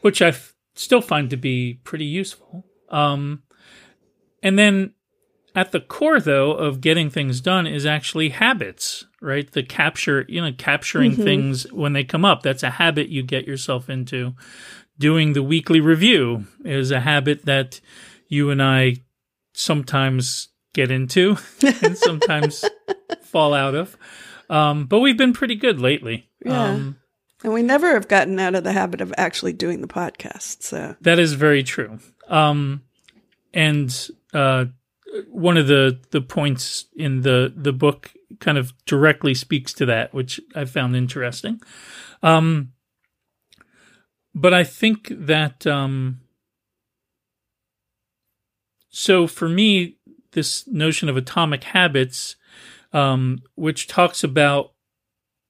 which 0.00 0.22
I 0.22 0.28
f- 0.28 0.54
still 0.74 1.00
find 1.00 1.28
to 1.30 1.36
be 1.36 1.80
pretty 1.84 2.04
useful. 2.04 2.64
Um, 2.88 3.42
and 4.42 4.58
then 4.58 4.94
at 5.54 5.72
the 5.72 5.80
core, 5.80 6.20
though, 6.20 6.52
of 6.52 6.80
getting 6.80 7.10
things 7.10 7.40
done 7.40 7.66
is 7.66 7.84
actually 7.84 8.30
habits, 8.30 9.06
right? 9.20 9.50
The 9.50 9.62
capture, 9.62 10.24
you 10.28 10.40
know, 10.40 10.52
capturing 10.56 11.14
things 11.14 11.70
when 11.72 11.92
they 11.92 12.04
come 12.04 12.24
up. 12.24 12.42
That's 12.42 12.62
a 12.62 12.70
habit 12.70 13.08
you 13.08 13.22
get 13.22 13.46
yourself 13.46 13.90
into. 13.90 14.34
Doing 14.98 15.32
the 15.32 15.42
weekly 15.42 15.80
review 15.80 16.46
is 16.64 16.90
a 16.90 17.00
habit 17.00 17.44
that 17.46 17.80
you 18.28 18.50
and 18.50 18.62
I 18.62 18.96
sometimes 19.52 20.48
get 20.74 20.90
into 20.90 21.36
and 21.82 21.96
sometimes 21.98 22.64
fall 23.22 23.52
out 23.54 23.74
of. 23.74 23.96
Um, 24.48 24.86
but 24.86 25.00
we've 25.00 25.16
been 25.16 25.32
pretty 25.32 25.54
good 25.54 25.80
lately. 25.80 26.30
Yeah. 26.44 26.64
Um, 26.64 26.96
And 27.42 27.52
we 27.52 27.62
never 27.62 27.92
have 27.94 28.08
gotten 28.08 28.38
out 28.38 28.54
of 28.54 28.64
the 28.64 28.72
habit 28.72 29.00
of 29.00 29.12
actually 29.16 29.52
doing 29.52 29.80
the 29.80 29.88
podcast. 29.88 30.62
So, 30.62 30.96
That 31.00 31.18
is 31.18 31.32
very 31.34 31.62
true. 31.62 31.98
Um, 32.28 32.82
and 33.52 34.10
uh, 34.32 34.66
one 35.28 35.56
of 35.56 35.66
the 35.66 35.98
the 36.10 36.20
points 36.20 36.86
in 36.96 37.22
the 37.22 37.52
the 37.54 37.72
book 37.72 38.12
kind 38.40 38.58
of 38.58 38.72
directly 38.86 39.34
speaks 39.34 39.72
to 39.74 39.86
that, 39.86 40.14
which 40.14 40.40
I 40.54 40.64
found 40.64 40.96
interesting. 40.96 41.60
Um, 42.22 42.72
but 44.34 44.54
I 44.54 44.64
think 44.64 45.08
that 45.10 45.66
um, 45.66 46.20
so 48.88 49.26
for 49.26 49.48
me, 49.48 49.98
this 50.32 50.66
notion 50.66 51.08
of 51.08 51.16
atomic 51.16 51.64
habits, 51.64 52.36
um, 52.92 53.42
which 53.54 53.86
talks 53.86 54.24
about 54.24 54.72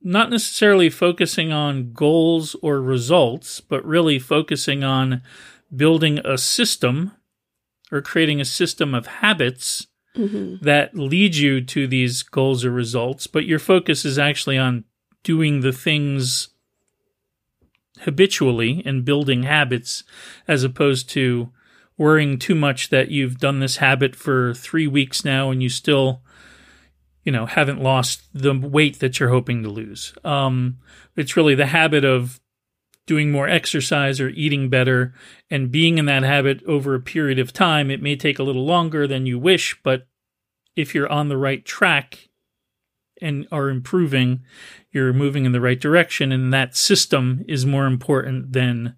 not 0.00 0.30
necessarily 0.30 0.90
focusing 0.90 1.52
on 1.52 1.92
goals 1.92 2.56
or 2.62 2.80
results, 2.80 3.60
but 3.60 3.84
really 3.84 4.18
focusing 4.18 4.82
on 4.82 5.22
building 5.74 6.18
a 6.24 6.36
system 6.36 7.12
or 7.92 8.00
creating 8.00 8.40
a 8.40 8.44
system 8.44 8.94
of 8.94 9.06
habits 9.06 9.86
that 10.62 10.94
lead 10.94 11.36
you 11.36 11.60
to 11.60 11.86
these 11.86 12.22
goals 12.22 12.64
or 12.64 12.70
results, 12.70 13.26
but 13.26 13.46
your 13.46 13.58
focus 13.58 14.04
is 14.04 14.18
actually 14.18 14.58
on 14.58 14.84
doing 15.22 15.60
the 15.60 15.72
things 15.72 16.48
habitually 18.00 18.82
and 18.84 19.04
building 19.04 19.44
habits 19.44 20.02
as 20.48 20.64
opposed 20.64 21.08
to 21.10 21.50
worrying 21.96 22.38
too 22.38 22.54
much 22.54 22.88
that 22.88 23.10
you've 23.10 23.38
done 23.38 23.60
this 23.60 23.76
habit 23.76 24.16
for 24.16 24.52
three 24.54 24.86
weeks 24.86 25.24
now 25.24 25.50
and 25.50 25.62
you 25.62 25.68
still 25.68 26.22
you 27.24 27.30
know 27.30 27.46
haven't 27.46 27.80
lost 27.80 28.22
the 28.34 28.52
weight 28.54 28.98
that 28.98 29.20
you're 29.20 29.28
hoping 29.28 29.62
to 29.62 29.68
lose. 29.68 30.12
Um, 30.24 30.78
it's 31.16 31.36
really 31.36 31.54
the 31.54 31.66
habit 31.66 32.04
of 32.04 32.40
doing 33.06 33.30
more 33.30 33.48
exercise 33.48 34.20
or 34.20 34.28
eating 34.30 34.68
better. 34.68 35.14
And 35.50 35.70
being 35.70 35.98
in 35.98 36.06
that 36.06 36.22
habit 36.22 36.62
over 36.64 36.94
a 36.94 37.00
period 37.00 37.38
of 37.38 37.52
time 37.52 37.90
it 37.90 38.02
may 38.02 38.16
take 38.16 38.38
a 38.38 38.44
little 38.44 38.64
longer 38.64 39.06
than 39.06 39.26
you 39.26 39.38
wish 39.38 39.78
but 39.82 40.06
if 40.74 40.94
you're 40.94 41.10
on 41.10 41.28
the 41.28 41.36
right 41.36 41.64
track 41.64 42.30
and 43.20 43.46
are 43.52 43.68
improving 43.68 44.42
you're 44.90 45.12
moving 45.12 45.44
in 45.44 45.52
the 45.52 45.60
right 45.60 45.80
direction 45.80 46.32
and 46.32 46.52
that 46.52 46.76
system 46.76 47.44
is 47.48 47.66
more 47.66 47.86
important 47.86 48.52
than 48.52 48.96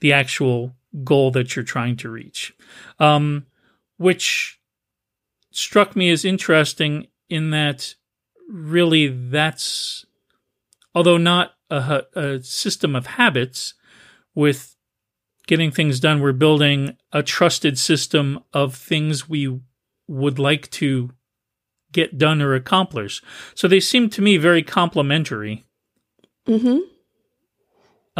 the 0.00 0.12
actual 0.12 0.74
goal 1.04 1.30
that 1.30 1.56
you're 1.56 1.64
trying 1.64 1.96
to 1.96 2.10
reach. 2.10 2.54
Um, 2.98 3.46
which 3.96 4.60
struck 5.50 5.96
me 5.96 6.10
as 6.10 6.24
interesting 6.24 7.06
in 7.28 7.50
that 7.50 7.94
really 8.48 9.08
that's 9.08 10.04
although 10.94 11.16
not 11.16 11.52
a, 11.72 12.20
a 12.20 12.42
system 12.42 12.94
of 12.94 13.06
habits 13.06 13.74
with 14.34 14.76
getting 15.46 15.70
things 15.70 16.00
done. 16.00 16.20
We're 16.20 16.32
building 16.32 16.96
a 17.12 17.22
trusted 17.22 17.78
system 17.78 18.40
of 18.52 18.74
things 18.74 19.28
we 19.28 19.60
would 20.06 20.38
like 20.38 20.70
to 20.72 21.10
get 21.92 22.18
done 22.18 22.40
or 22.40 22.54
accomplish. 22.54 23.22
So 23.54 23.68
they 23.68 23.80
seem 23.80 24.08
to 24.10 24.22
me 24.22 24.36
very 24.36 24.62
complementary. 24.62 25.64
Mm-hmm. 26.48 26.78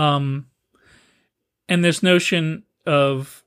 um 0.01 0.47
and 1.69 1.83
this 1.83 2.05
notion 2.05 2.63
of 2.87 3.43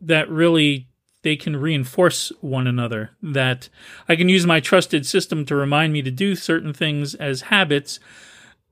that 0.00 0.28
really 0.28 0.88
they 1.22 1.36
can 1.36 1.54
reinforce 1.54 2.32
one 2.40 2.66
another 2.66 3.10
that 3.22 3.68
i 4.08 4.16
can 4.16 4.28
use 4.28 4.44
my 4.46 4.58
trusted 4.58 5.06
system 5.06 5.44
to 5.44 5.54
remind 5.54 5.92
me 5.92 6.02
to 6.02 6.10
do 6.10 6.34
certain 6.34 6.72
things 6.72 7.14
as 7.14 7.42
habits 7.42 8.00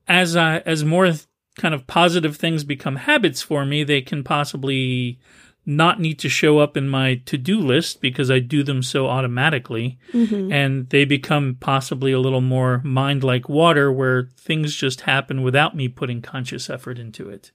as 0.07 0.35
i 0.35 0.57
as 0.59 0.83
more 0.83 1.11
kind 1.57 1.73
of 1.73 1.85
positive 1.87 2.35
things 2.35 2.63
become 2.63 2.95
habits 2.95 3.41
for 3.41 3.65
me 3.65 3.83
they 3.83 4.01
can 4.01 4.23
possibly 4.23 5.19
not 5.65 5.99
need 5.99 6.19
to 6.19 6.27
show 6.27 6.59
up 6.59 6.75
in 6.75 6.89
my 6.89 7.15
to-do 7.25 7.59
list 7.59 8.01
because 8.01 8.29
i 8.29 8.39
do 8.39 8.63
them 8.63 8.83
so 8.83 9.07
automatically 9.07 9.97
mm-hmm. 10.11 10.51
and 10.51 10.89
they 10.89 11.05
become 11.05 11.55
possibly 11.59 12.11
a 12.11 12.19
little 12.19 12.41
more 12.41 12.81
mind 12.83 13.23
like 13.23 13.47
water 13.47 13.91
where 13.91 14.29
things 14.37 14.75
just 14.75 15.01
happen 15.01 15.41
without 15.41 15.75
me 15.75 15.87
putting 15.87 16.21
conscious 16.21 16.69
effort 16.69 16.99
into 16.99 17.29
it 17.29 17.51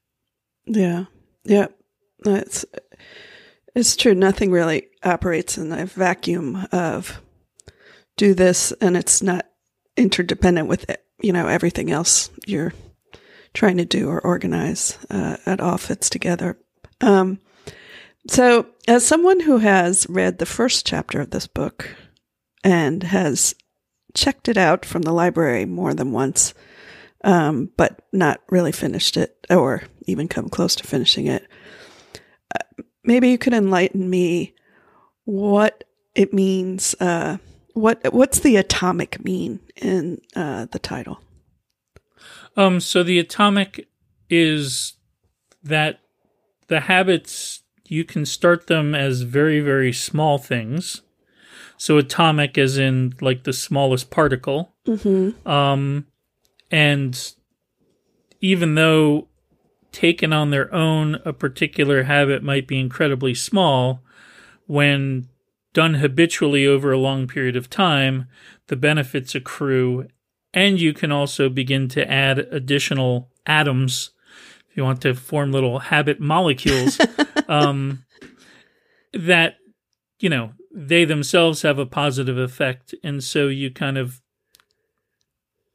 Yeah. 0.66 1.04
Yeah. 1.44 1.68
That's 2.20 2.64
it's 3.74 3.96
true. 3.96 4.14
Nothing 4.14 4.50
really 4.50 4.88
operates 5.02 5.56
in 5.56 5.72
a 5.72 5.86
vacuum 5.86 6.66
of 6.72 7.20
do 8.16 8.34
this 8.34 8.72
and 8.80 8.96
it's 8.96 9.22
not 9.22 9.46
interdependent 9.96 10.68
with 10.68 10.88
you 11.20 11.32
know 11.32 11.48
everything 11.48 11.90
else 11.90 12.30
you're 12.46 12.72
trying 13.54 13.78
to 13.78 13.84
do 13.84 14.08
or 14.08 14.20
organize. 14.20 14.98
Uh, 15.10 15.36
all 15.58 15.78
fits 15.78 16.08
together. 16.08 16.58
Um, 17.00 17.40
so, 18.28 18.66
as 18.86 19.06
someone 19.06 19.40
who 19.40 19.58
has 19.58 20.06
read 20.08 20.38
the 20.38 20.46
first 20.46 20.86
chapter 20.86 21.20
of 21.20 21.30
this 21.30 21.46
book 21.46 21.96
and 22.62 23.02
has 23.02 23.54
checked 24.14 24.48
it 24.48 24.56
out 24.56 24.84
from 24.84 25.02
the 25.02 25.12
library 25.12 25.64
more 25.64 25.94
than 25.94 26.12
once, 26.12 26.54
um, 27.24 27.70
but 27.76 28.00
not 28.12 28.40
really 28.50 28.72
finished 28.72 29.16
it 29.16 29.36
or 29.50 29.82
even 30.06 30.28
come 30.28 30.48
close 30.48 30.74
to 30.76 30.86
finishing 30.86 31.26
it. 31.26 31.46
Uh, 32.54 32.82
maybe 33.04 33.30
you 33.30 33.38
could 33.38 33.54
enlighten 33.54 34.08
me 34.08 34.54
what 35.24 35.84
it 36.14 36.32
means. 36.32 36.94
Uh, 37.00 37.38
what 37.78 38.12
what's 38.12 38.40
the 38.40 38.56
atomic 38.56 39.22
mean 39.24 39.60
in 39.76 40.20
uh, 40.34 40.66
the 40.66 40.78
title? 40.78 41.20
Um, 42.56 42.80
so 42.80 43.02
the 43.02 43.18
atomic 43.18 43.88
is 44.28 44.94
that 45.62 46.00
the 46.66 46.80
habits 46.80 47.62
you 47.86 48.04
can 48.04 48.26
start 48.26 48.66
them 48.66 48.94
as 48.94 49.22
very 49.22 49.60
very 49.60 49.92
small 49.92 50.38
things. 50.38 51.02
So 51.76 51.96
atomic 51.96 52.58
as 52.58 52.76
in 52.76 53.14
like 53.20 53.44
the 53.44 53.52
smallest 53.52 54.10
particle. 54.10 54.74
Mm-hmm. 54.86 55.48
Um, 55.48 56.06
and 56.70 57.34
even 58.40 58.74
though 58.74 59.28
taken 59.92 60.32
on 60.32 60.50
their 60.50 60.72
own, 60.74 61.16
a 61.24 61.32
particular 61.32 62.02
habit 62.02 62.42
might 62.42 62.66
be 62.66 62.78
incredibly 62.78 63.34
small. 63.34 64.02
When 64.66 65.28
done 65.72 65.94
habitually 65.94 66.66
over 66.66 66.92
a 66.92 66.98
long 66.98 67.26
period 67.26 67.56
of 67.56 67.70
time, 67.70 68.26
the 68.68 68.76
benefits 68.76 69.34
accrue, 69.34 70.06
and 70.54 70.80
you 70.80 70.92
can 70.92 71.12
also 71.12 71.48
begin 71.48 71.88
to 71.88 72.10
add 72.10 72.38
additional 72.38 73.30
atoms 73.46 74.10
if 74.70 74.76
you 74.76 74.84
want 74.84 75.00
to 75.02 75.14
form 75.14 75.52
little 75.52 75.78
habit 75.78 76.20
molecules 76.20 76.98
um, 77.48 78.04
that 79.12 79.56
you 80.20 80.28
know 80.28 80.52
they 80.72 81.04
themselves 81.04 81.62
have 81.62 81.78
a 81.78 81.86
positive 81.86 82.38
effect. 82.38 82.94
And 83.02 83.22
so 83.22 83.48
you 83.48 83.70
kind 83.70 83.98
of 83.98 84.20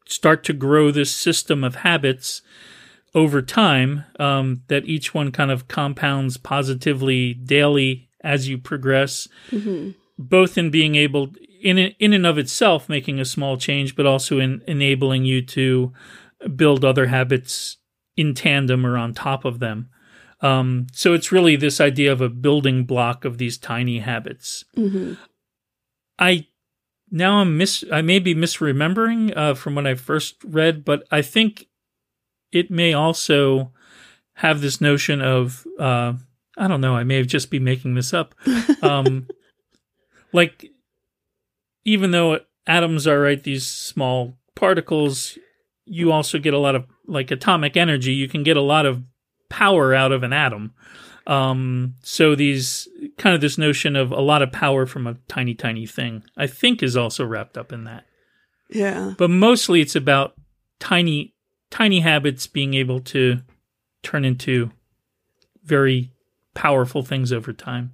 start 0.05 0.43
to 0.45 0.53
grow 0.53 0.91
this 0.91 1.13
system 1.13 1.63
of 1.63 1.75
habits 1.75 2.41
over 3.15 3.41
time 3.41 4.05
um, 4.19 4.63
that 4.67 4.85
each 4.85 5.13
one 5.13 5.31
kind 5.31 5.51
of 5.51 5.67
compounds 5.67 6.37
positively 6.37 7.33
daily 7.33 8.09
as 8.23 8.47
you 8.47 8.57
progress 8.57 9.27
Mm-hmm. 9.51 9.91
both 10.17 10.57
in 10.57 10.69
being 10.69 10.95
able 10.95 11.29
in 11.61 11.77
in 11.77 12.13
and 12.13 12.25
of 12.25 12.37
itself 12.37 12.87
making 12.89 13.19
a 13.19 13.25
small 13.25 13.57
change 13.57 13.95
but 13.95 14.05
also 14.05 14.39
in 14.39 14.61
enabling 14.67 15.25
you 15.25 15.41
to 15.41 15.91
build 16.55 16.83
other 16.85 17.07
habits 17.07 17.77
in 18.17 18.33
tandem 18.33 18.85
or 18.85 18.97
on 18.97 19.13
top 19.13 19.45
of 19.45 19.59
them 19.59 19.89
um, 20.41 20.87
so 20.91 21.13
it's 21.13 21.31
really 21.31 21.55
this 21.55 21.79
idea 21.79 22.11
of 22.11 22.19
a 22.19 22.27
building 22.29 22.83
block 22.85 23.23
of 23.25 23.37
these 23.37 23.57
tiny 23.57 23.99
habits 23.99 24.65
Mm-hmm. 24.77 25.13
i 26.19 26.47
now 27.11 27.35
i'm 27.39 27.57
mis 27.57 27.83
i 27.91 28.01
may 28.01 28.19
be 28.19 28.35
misremembering 28.35 29.35
uh, 29.37 29.53
from 29.53 29.75
when 29.75 29.87
i 29.87 29.95
first 29.95 30.35
read 30.45 30.83
but 30.85 31.03
i 31.11 31.21
think 31.21 31.67
it 32.51 32.69
may 32.69 32.93
also 32.93 33.71
have 34.35 34.61
this 34.61 34.79
notion 34.81 35.21
of 35.21 35.65
uh, 35.79 36.13
i 36.57 36.67
don't 36.67 36.81
know 36.81 36.95
i 36.95 37.03
may 37.03 37.17
have 37.17 37.27
just 37.27 37.49
be 37.49 37.59
making 37.59 37.95
this 37.95 38.13
up. 38.13 38.35
Um, 38.81 39.27
like 40.33 40.71
even 41.85 42.11
though 42.11 42.39
atoms 42.67 43.07
are 43.07 43.19
right 43.19 43.43
these 43.43 43.65
small 43.65 44.37
particles 44.55 45.37
you 45.85 46.11
also 46.11 46.39
get 46.39 46.53
a 46.53 46.59
lot 46.59 46.75
of 46.75 46.85
like 47.07 47.31
atomic 47.31 47.75
energy. 47.75 48.13
You 48.13 48.27
can 48.27 48.43
get 48.43 48.57
a 48.57 48.61
lot 48.61 48.85
of 48.85 49.03
power 49.49 49.93
out 49.93 50.11
of 50.11 50.23
an 50.23 50.33
atom. 50.33 50.73
Um, 51.25 51.95
so 52.01 52.35
these 52.35 52.87
kind 53.17 53.35
of 53.35 53.41
this 53.41 53.57
notion 53.57 53.95
of 53.95 54.11
a 54.11 54.21
lot 54.21 54.41
of 54.41 54.51
power 54.51 54.85
from 54.85 55.07
a 55.07 55.15
tiny 55.29 55.53
tiny 55.53 55.85
thing 55.85 56.21
i 56.35 56.47
think 56.47 56.83
is 56.83 56.97
also 56.97 57.25
wrapped 57.25 57.57
up 57.57 57.71
in 57.71 57.85
that. 57.85 58.03
Yeah. 58.69 59.13
but 59.17 59.29
mostly 59.29 59.81
it's 59.81 59.95
about 59.95 60.33
tiny 60.79 61.33
tiny 61.69 62.01
habits 62.01 62.47
being 62.47 62.73
able 62.73 62.99
to 63.01 63.39
turn 64.01 64.25
into 64.25 64.71
very 65.63 66.11
powerful 66.53 67.03
things 67.03 67.31
over 67.31 67.53
time 67.53 67.93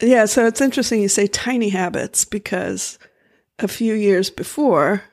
Yeah, 0.00 0.26
so 0.26 0.46
it's 0.46 0.60
interesting 0.60 1.02
you 1.02 1.08
say 1.08 1.26
tiny 1.26 1.70
habits 1.70 2.24
because 2.24 2.98
a 3.58 3.68
few 3.68 3.94
years 3.94 4.30
before 4.30 5.04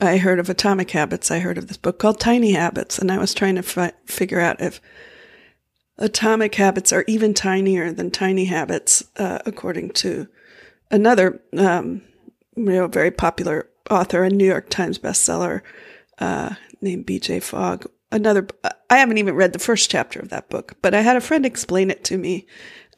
I 0.00 0.18
heard 0.18 0.38
of 0.38 0.50
Atomic 0.50 0.90
Habits, 0.90 1.30
I 1.30 1.38
heard 1.38 1.58
of 1.58 1.68
this 1.68 1.78
book 1.78 1.98
called 1.98 2.20
Tiny 2.20 2.52
Habits, 2.52 2.98
and 2.98 3.10
I 3.10 3.18
was 3.18 3.32
trying 3.32 3.54
to 3.54 3.62
fi- 3.62 3.92
figure 4.04 4.40
out 4.40 4.60
if 4.60 4.80
atomic 5.98 6.54
habits 6.56 6.92
are 6.92 7.04
even 7.06 7.32
tinier 7.32 7.92
than 7.92 8.10
tiny 8.10 8.44
habits, 8.44 9.04
uh, 9.16 9.38
according 9.46 9.90
to 9.90 10.28
another, 10.90 11.40
um, 11.56 12.02
you 12.56 12.64
know, 12.64 12.86
very 12.86 13.10
popular 13.10 13.68
author, 13.90 14.22
a 14.22 14.30
New 14.30 14.46
York 14.46 14.68
Times 14.68 14.98
bestseller 14.98 15.62
uh, 16.18 16.54
named 16.80 17.06
B.J. 17.06 17.40
Fogg. 17.40 17.86
Another, 18.16 18.46
I 18.88 18.96
haven't 18.96 19.18
even 19.18 19.34
read 19.34 19.52
the 19.52 19.58
first 19.58 19.90
chapter 19.90 20.18
of 20.18 20.30
that 20.30 20.48
book, 20.48 20.76
but 20.80 20.94
I 20.94 21.02
had 21.02 21.16
a 21.18 21.20
friend 21.20 21.44
explain 21.44 21.90
it 21.90 22.02
to 22.04 22.16
me 22.16 22.46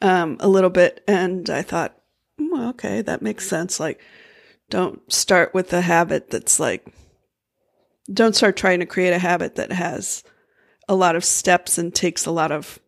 um, 0.01 0.37
a 0.39 0.47
little 0.47 0.69
bit, 0.69 1.03
and 1.09 1.49
I 1.49 1.61
thought, 1.61 1.93
"Mm, 2.39 2.51
well, 2.53 2.69
okay, 2.69 3.01
that 3.01 3.21
makes 3.21 3.45
sense. 3.45 3.81
Like, 3.81 3.99
don't 4.69 5.01
start 5.11 5.53
with 5.53 5.73
a 5.73 5.81
habit 5.81 6.29
that's 6.29 6.57
like, 6.57 6.87
don't 8.11 8.33
start 8.33 8.55
trying 8.55 8.79
to 8.79 8.85
create 8.85 9.11
a 9.11 9.19
habit 9.19 9.55
that 9.55 9.73
has 9.73 10.23
a 10.87 10.95
lot 10.95 11.17
of 11.17 11.25
steps 11.25 11.77
and 11.77 11.93
takes 11.93 12.25
a 12.25 12.31
lot 12.31 12.53
of 12.53 12.79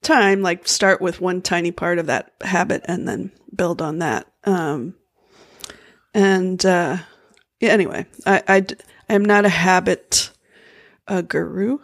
time. 0.00 0.40
Like, 0.40 0.66
start 0.66 1.02
with 1.02 1.20
one 1.20 1.42
tiny 1.42 1.70
part 1.70 1.98
of 1.98 2.06
that 2.06 2.32
habit 2.40 2.80
and 2.86 3.06
then 3.06 3.30
build 3.54 3.82
on 3.82 3.98
that. 3.98 4.26
Um, 4.44 4.94
and 6.14 6.64
uh, 6.64 6.96
yeah, 7.60 7.70
anyway, 7.72 8.06
I, 8.24 8.42
I 8.48 8.60
d- 8.60 8.76
I'm 9.10 9.26
not 9.26 9.44
a 9.44 9.50
habit 9.50 10.30
uh, 11.08 11.22
guru 11.22 11.78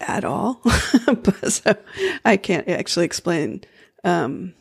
at 0.00 0.24
all, 0.24 0.60
but 1.06 1.52
so 1.52 1.76
I 2.24 2.36
can't 2.36 2.68
actually 2.68 3.06
explain. 3.06 3.62
Um, 4.04 4.54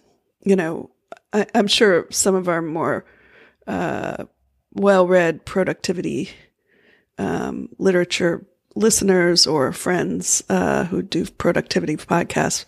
you 0.43 0.56
know, 0.56 0.91
I, 1.34 1.45
I'm 1.54 1.67
sure 1.67 2.08
some 2.12 2.36
of 2.36 2.47
our 2.47 2.62
more 2.62 3.06
uh, 3.67 4.25
well-read 4.73 5.45
productivity 5.45 6.30
um, 7.17 7.69
literature 7.78 8.45
listeners 8.75 9.47
or 9.47 9.71
friends 9.71 10.43
uh, 10.49 10.86
who 10.86 11.01
do 11.01 11.25
productivity 11.25 11.95
podcasts 11.95 12.65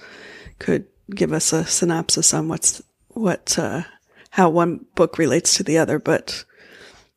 could 0.60 0.86
give 1.14 1.34
us 1.34 1.54
a 1.54 1.66
synopsis 1.66 2.34
on 2.34 2.48
what's 2.48 2.82
what 3.10 3.58
uh, 3.60 3.84
how 4.32 4.50
one 4.50 4.86
book 4.96 5.18
relates 5.18 5.56
to 5.56 5.64
the 5.64 5.78
other. 5.78 6.00
But 6.00 6.46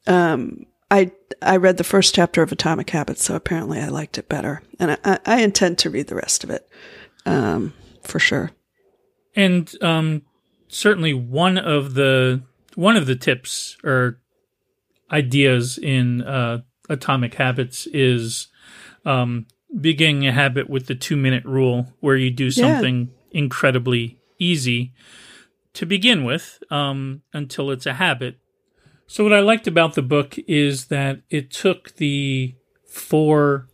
um, 0.07 0.67
I 0.91 1.13
I 1.43 1.57
read 1.57 1.77
the 1.77 1.85
first 1.85 2.15
chapter 2.15 2.43
of 2.43 2.53
Atomic 2.53 2.91
Habits, 2.91 3.25
so 3.25 3.35
apparently 3.35 3.81
I 3.81 3.89
liked 3.89 4.19
it 4.19 4.29
better, 4.29 4.63
and 4.79 4.99
I, 5.05 5.19
I, 5.25 5.41
intend 5.41 5.79
to 5.79 5.91
read 5.91 6.09
the 6.09 6.17
rest 6.17 6.45
of 6.45 6.51
it 6.51 6.69
um, 7.25 7.73
for 8.03 8.19
sure. 8.19 8.51
And 9.35 9.73
um, 9.83 10.23
certainly 10.69 11.15
one 11.15 11.57
of 11.57 11.95
the 11.95 12.43
one 12.75 12.97
of 12.97 13.07
the 13.07 13.17
tips 13.17 13.77
or 13.85 14.19
ideas 15.11 15.79
in 15.79 16.23
uh, 16.23 16.63
Atomic 16.89 17.35
Habits 17.35 17.87
is 17.89 18.49
um, 19.05 19.47
beginning 19.81 20.27
a 20.27 20.33
habit 20.33 20.69
with 20.69 20.87
the 20.87 20.95
two 20.95 21.17
minute 21.17 21.45
rule, 21.45 21.93
where 22.01 22.17
you 22.17 22.31
do 22.31 22.51
something 22.51 23.11
incredibly 23.31 24.19
easy 24.39 24.93
to 25.73 25.87
begin 25.87 26.25
with 26.25 26.63
um, 26.71 27.23
until 27.33 27.71
it's 27.71 27.87
a 27.87 27.95
habit. 27.95 28.40
So 29.11 29.25
what 29.25 29.33
I 29.33 29.41
liked 29.41 29.67
about 29.67 29.95
the 29.95 30.03
book 30.03 30.39
is 30.47 30.87
that 30.87 31.23
it 31.31 31.51
took 31.51 31.97
the 31.97 32.55
four 32.87 33.67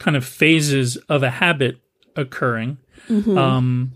kind 0.00 0.16
of 0.16 0.24
phases 0.24 0.96
of 1.08 1.22
a 1.22 1.30
habit 1.30 1.78
occurring. 2.16 2.78
Um, 3.38 3.92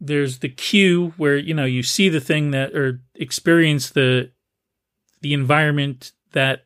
there's 0.00 0.38
the 0.38 0.48
cue 0.48 1.12
where 1.18 1.36
you 1.36 1.52
know 1.52 1.66
you 1.66 1.82
see 1.82 2.08
the 2.08 2.22
thing 2.22 2.52
that 2.52 2.74
or 2.74 3.02
experience 3.16 3.90
the 3.90 4.30
the 5.20 5.34
environment 5.34 6.12
that 6.32 6.64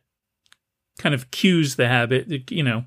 kind 0.99 1.13
of 1.13 1.31
cues 1.31 1.75
the 1.75 1.89
habit 1.89 2.49
you 2.49 2.63
know 2.63 2.85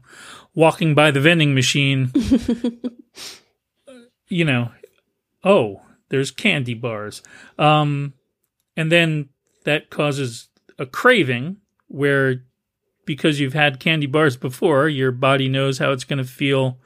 walking 0.54 0.94
by 0.94 1.10
the 1.10 1.20
vending 1.20 1.54
machine 1.54 2.10
you 4.28 4.44
know 4.44 4.70
oh 5.44 5.82
there's 6.08 6.30
candy 6.30 6.74
bars 6.74 7.22
um 7.58 8.12
and 8.76 8.92
then 8.92 9.28
that 9.64 9.90
causes 9.90 10.48
a 10.78 10.86
craving 10.86 11.58
where 11.88 12.42
because 13.04 13.40
you've 13.40 13.54
had 13.54 13.80
candy 13.80 14.06
bars 14.06 14.36
before 14.36 14.88
your 14.88 15.10
body 15.10 15.48
knows 15.48 15.78
how 15.78 15.92
it's 15.92 16.04
going 16.04 16.18
to 16.18 16.24
feel 16.24 16.78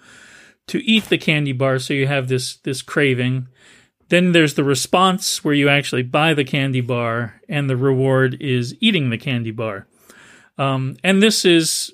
to 0.67 0.85
eat 0.85 1.05
the 1.05 1.19
candy 1.19 1.53
bar 1.53 1.79
so 1.79 1.95
you 1.95 2.07
have 2.07 2.29
this 2.29 2.57
this 2.59 2.83
craving. 2.83 3.49
Then 4.09 4.33
there's 4.33 4.55
the 4.55 4.65
response 4.65 5.45
where 5.45 5.55
you 5.55 5.69
actually 5.69 6.03
buy 6.03 6.33
the 6.33 6.45
candy 6.45 6.81
bar 6.81 7.41
and 7.49 7.69
the 7.69 7.77
reward 7.77 8.37
is 8.41 8.77
eating 8.81 9.11
the 9.11 9.19
candy 9.19 9.51
bar. 9.51 9.87
Um, 10.59 10.97
and 11.03 11.23
this 11.23 11.45
is 11.45 11.93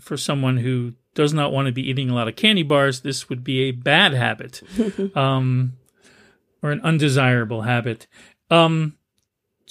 for 0.00 0.16
someone 0.16 0.58
who 0.58 0.94
does 1.14 1.32
not 1.32 1.52
want 1.52 1.66
to 1.66 1.72
be 1.72 1.88
eating 1.88 2.10
a 2.10 2.14
lot 2.14 2.26
of 2.28 2.34
candy 2.34 2.64
bars 2.64 3.00
this 3.00 3.28
would 3.28 3.44
be 3.44 3.62
a 3.62 3.70
bad 3.70 4.12
habit 4.12 4.62
um, 5.16 5.74
or 6.62 6.70
an 6.70 6.80
undesirable 6.82 7.62
habit. 7.62 8.06
Um, 8.50 8.96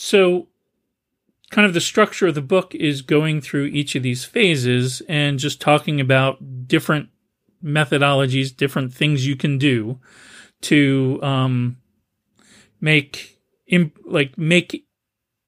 so 0.03 0.47
kind 1.49 1.65
of 1.65 1.73
the 1.73 1.79
structure 1.79 2.27
of 2.27 2.35
the 2.35 2.41
book 2.41 2.75
is 2.75 3.01
going 3.01 3.39
through 3.39 3.65
each 3.65 3.95
of 3.95 4.03
these 4.03 4.25
phases 4.25 5.01
and 5.07 5.39
just 5.39 5.61
talking 5.61 6.01
about 6.01 6.67
different 6.67 7.07
methodologies, 7.63 8.55
different 8.55 8.93
things 8.93 9.25
you 9.25 9.37
can 9.37 9.57
do 9.57 9.99
to 10.59 11.19
um, 11.23 11.77
make 12.81 13.39
imp- 13.67 13.97
like 14.05 14.37
make 14.37 14.85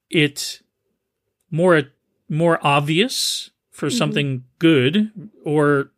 it 0.09 0.61
more 1.51 1.83
more 2.29 2.59
obvious 2.65 3.49
for 3.71 3.89
something 3.89 4.45
good 4.57 5.11
or 5.43 5.91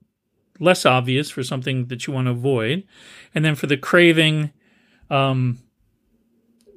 less 0.60 0.84
obvious 0.84 1.30
for 1.30 1.44
something 1.44 1.86
that 1.88 2.08
you 2.08 2.14
want 2.14 2.26
to 2.26 2.32
avoid, 2.32 2.84
and 3.36 3.46
then 3.46 3.54
for 3.54 3.68
the 3.68 3.78
craving, 3.78 4.52
um, 5.12 5.60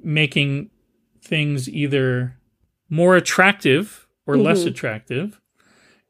making 0.03 0.70
things 1.21 1.69
either 1.69 2.35
more 2.89 3.15
attractive 3.15 4.07
or 4.25 4.37
less 4.37 4.63
attractive 4.65 5.41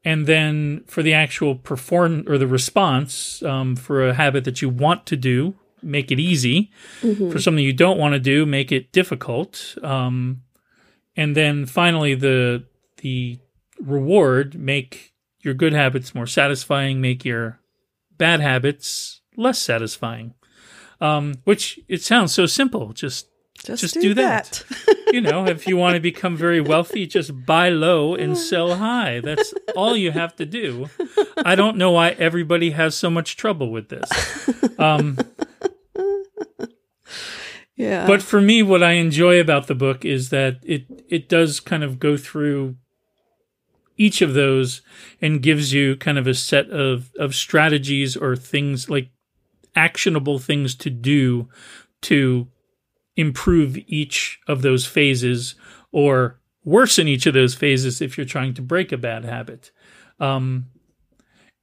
and 0.04 0.26
then 0.26 0.82
for 0.86 1.02
the 1.02 1.14
actual 1.14 1.54
perform 1.54 2.24
or 2.26 2.36
the 2.38 2.46
response 2.46 3.42
um, 3.42 3.76
for 3.76 4.08
a 4.08 4.14
habit 4.14 4.44
that 4.44 4.60
you 4.60 4.68
want 4.68 5.06
to 5.06 5.16
do, 5.16 5.54
make 5.82 6.10
it 6.10 6.18
easy. 6.18 6.70
For 7.30 7.38
something 7.38 7.64
you 7.64 7.72
don't 7.72 7.98
want 7.98 8.14
to 8.14 8.18
do, 8.18 8.44
make 8.44 8.72
it 8.72 8.92
difficult. 8.92 9.76
Um, 9.82 10.42
and 11.16 11.36
then 11.36 11.66
finally, 11.66 12.14
the 12.14 12.64
the 12.98 13.38
reward 13.80 14.58
make 14.58 15.12
your 15.40 15.54
good 15.54 15.72
habits 15.72 16.14
more 16.14 16.26
satisfying, 16.26 17.00
make 17.00 17.24
your 17.24 17.60
bad 18.16 18.40
habits 18.40 19.20
less 19.36 19.58
satisfying. 19.58 20.34
Um, 21.00 21.34
which 21.44 21.80
it 21.88 22.02
sounds 22.02 22.32
so 22.32 22.46
simple. 22.46 22.92
Just 22.92 23.28
Just, 23.64 23.80
Just 23.80 23.94
do, 23.94 24.00
do 24.00 24.14
that. 24.14 24.64
that. 24.86 24.96
you 25.12 25.20
know, 25.20 25.46
if 25.46 25.68
you 25.68 25.76
want 25.76 25.94
to 25.94 26.00
become 26.00 26.36
very 26.36 26.60
wealthy, 26.60 27.06
just 27.06 27.46
buy 27.46 27.68
low 27.68 28.14
and 28.14 28.36
sell 28.36 28.76
high. 28.76 29.20
That's 29.20 29.54
all 29.76 29.96
you 29.96 30.10
have 30.10 30.34
to 30.36 30.46
do. 30.46 30.88
I 31.44 31.54
don't 31.54 31.76
know 31.76 31.92
why 31.92 32.10
everybody 32.10 32.70
has 32.72 32.96
so 32.96 33.08
much 33.08 33.36
trouble 33.36 33.70
with 33.70 33.88
this. 33.88 34.10
Um, 34.80 35.16
yeah. 37.76 38.04
but 38.06 38.20
for 38.20 38.40
me, 38.40 38.64
what 38.64 38.82
I 38.82 38.92
enjoy 38.92 39.38
about 39.38 39.68
the 39.68 39.76
book 39.76 40.04
is 40.04 40.30
that 40.30 40.58
it 40.64 40.86
it 41.08 41.28
does 41.28 41.60
kind 41.60 41.84
of 41.84 42.00
go 42.00 42.16
through 42.16 42.76
each 43.96 44.22
of 44.22 44.34
those 44.34 44.82
and 45.20 45.42
gives 45.42 45.72
you 45.72 45.94
kind 45.96 46.18
of 46.18 46.26
a 46.26 46.34
set 46.34 46.68
of 46.70 47.12
of 47.16 47.34
strategies 47.34 48.16
or 48.16 48.34
things 48.34 48.90
like 48.90 49.10
actionable 49.76 50.38
things 50.38 50.74
to 50.74 50.90
do 50.90 51.48
to 52.00 52.48
improve 53.16 53.76
each 53.86 54.40
of 54.48 54.62
those 54.62 54.86
phases 54.86 55.54
or 55.90 56.38
worsen 56.64 57.08
each 57.08 57.26
of 57.26 57.34
those 57.34 57.54
phases 57.54 58.00
if 58.00 58.16
you're 58.16 58.24
trying 58.26 58.54
to 58.54 58.62
break 58.62 58.92
a 58.92 58.96
bad 58.96 59.24
habit. 59.24 59.70
Um, 60.20 60.66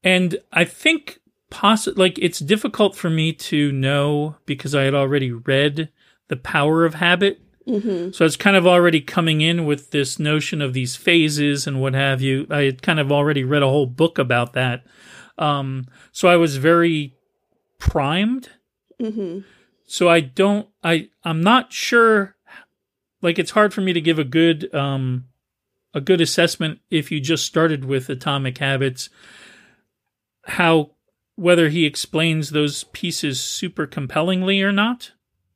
and 0.04 0.38
I 0.52 0.66
think 0.66 1.20
possi- 1.52 1.98
like 1.98 2.18
it's 2.20 2.40
difficult 2.40 2.96
for 2.96 3.10
me 3.10 3.34
to 3.34 3.72
know 3.72 4.36
because 4.46 4.76
I 4.76 4.84
had 4.84 4.94
already 4.94 5.32
read 5.32 5.90
The 6.28 6.38
Power 6.38 6.86
of 6.86 6.96
Habit. 6.96 7.40
Mhm. 7.68 8.14
So 8.16 8.26
it's 8.26 8.36
kind 8.36 8.56
of 8.58 8.66
already 8.68 9.00
coming 9.02 9.42
in 9.42 9.66
with 9.66 9.92
this 9.92 10.20
notion 10.20 10.62
of 10.62 10.74
these 10.74 10.96
phases 10.96 11.68
and 11.68 11.82
what 11.82 11.94
have 11.94 12.22
you. 12.22 12.46
I 12.50 12.64
had 12.64 12.82
kind 12.82 13.00
of 13.00 13.12
already 13.12 13.44
read 13.44 13.64
a 13.64 13.68
whole 13.70 13.86
book 13.86 14.18
about 14.18 14.54
that. 14.54 14.86
Um, 15.38 15.86
so 16.12 16.28
I 16.28 16.36
was 16.36 16.58
very 16.58 17.14
primed 17.78 18.50
Mhm. 19.02 19.44
So 19.90 20.08
I 20.08 20.20
don't 20.20 20.70
I 20.84 21.10
I'm 21.24 21.42
not 21.42 21.74
sure 21.74 22.36
like 23.24 23.40
it's 23.40 23.52
hard 23.52 23.74
for 23.74 23.82
me 23.82 23.92
to 23.92 24.00
give 24.00 24.20
a 24.20 24.24
good 24.24 24.74
um 24.74 25.26
a 25.96 26.00
good 26.00 26.22
assessment 26.22 26.80
if 26.92 27.12
you 27.12 27.20
just 27.20 27.46
started 27.46 27.84
with 27.84 28.08
atomic 28.08 28.60
habits 28.60 29.10
how 30.46 30.92
whether 31.36 31.70
he 31.70 31.86
explains 31.86 32.52
those 32.52 32.84
pieces 32.86 33.42
super 33.42 33.88
compellingly 33.88 34.62
or 34.62 34.72
not. 34.72 35.14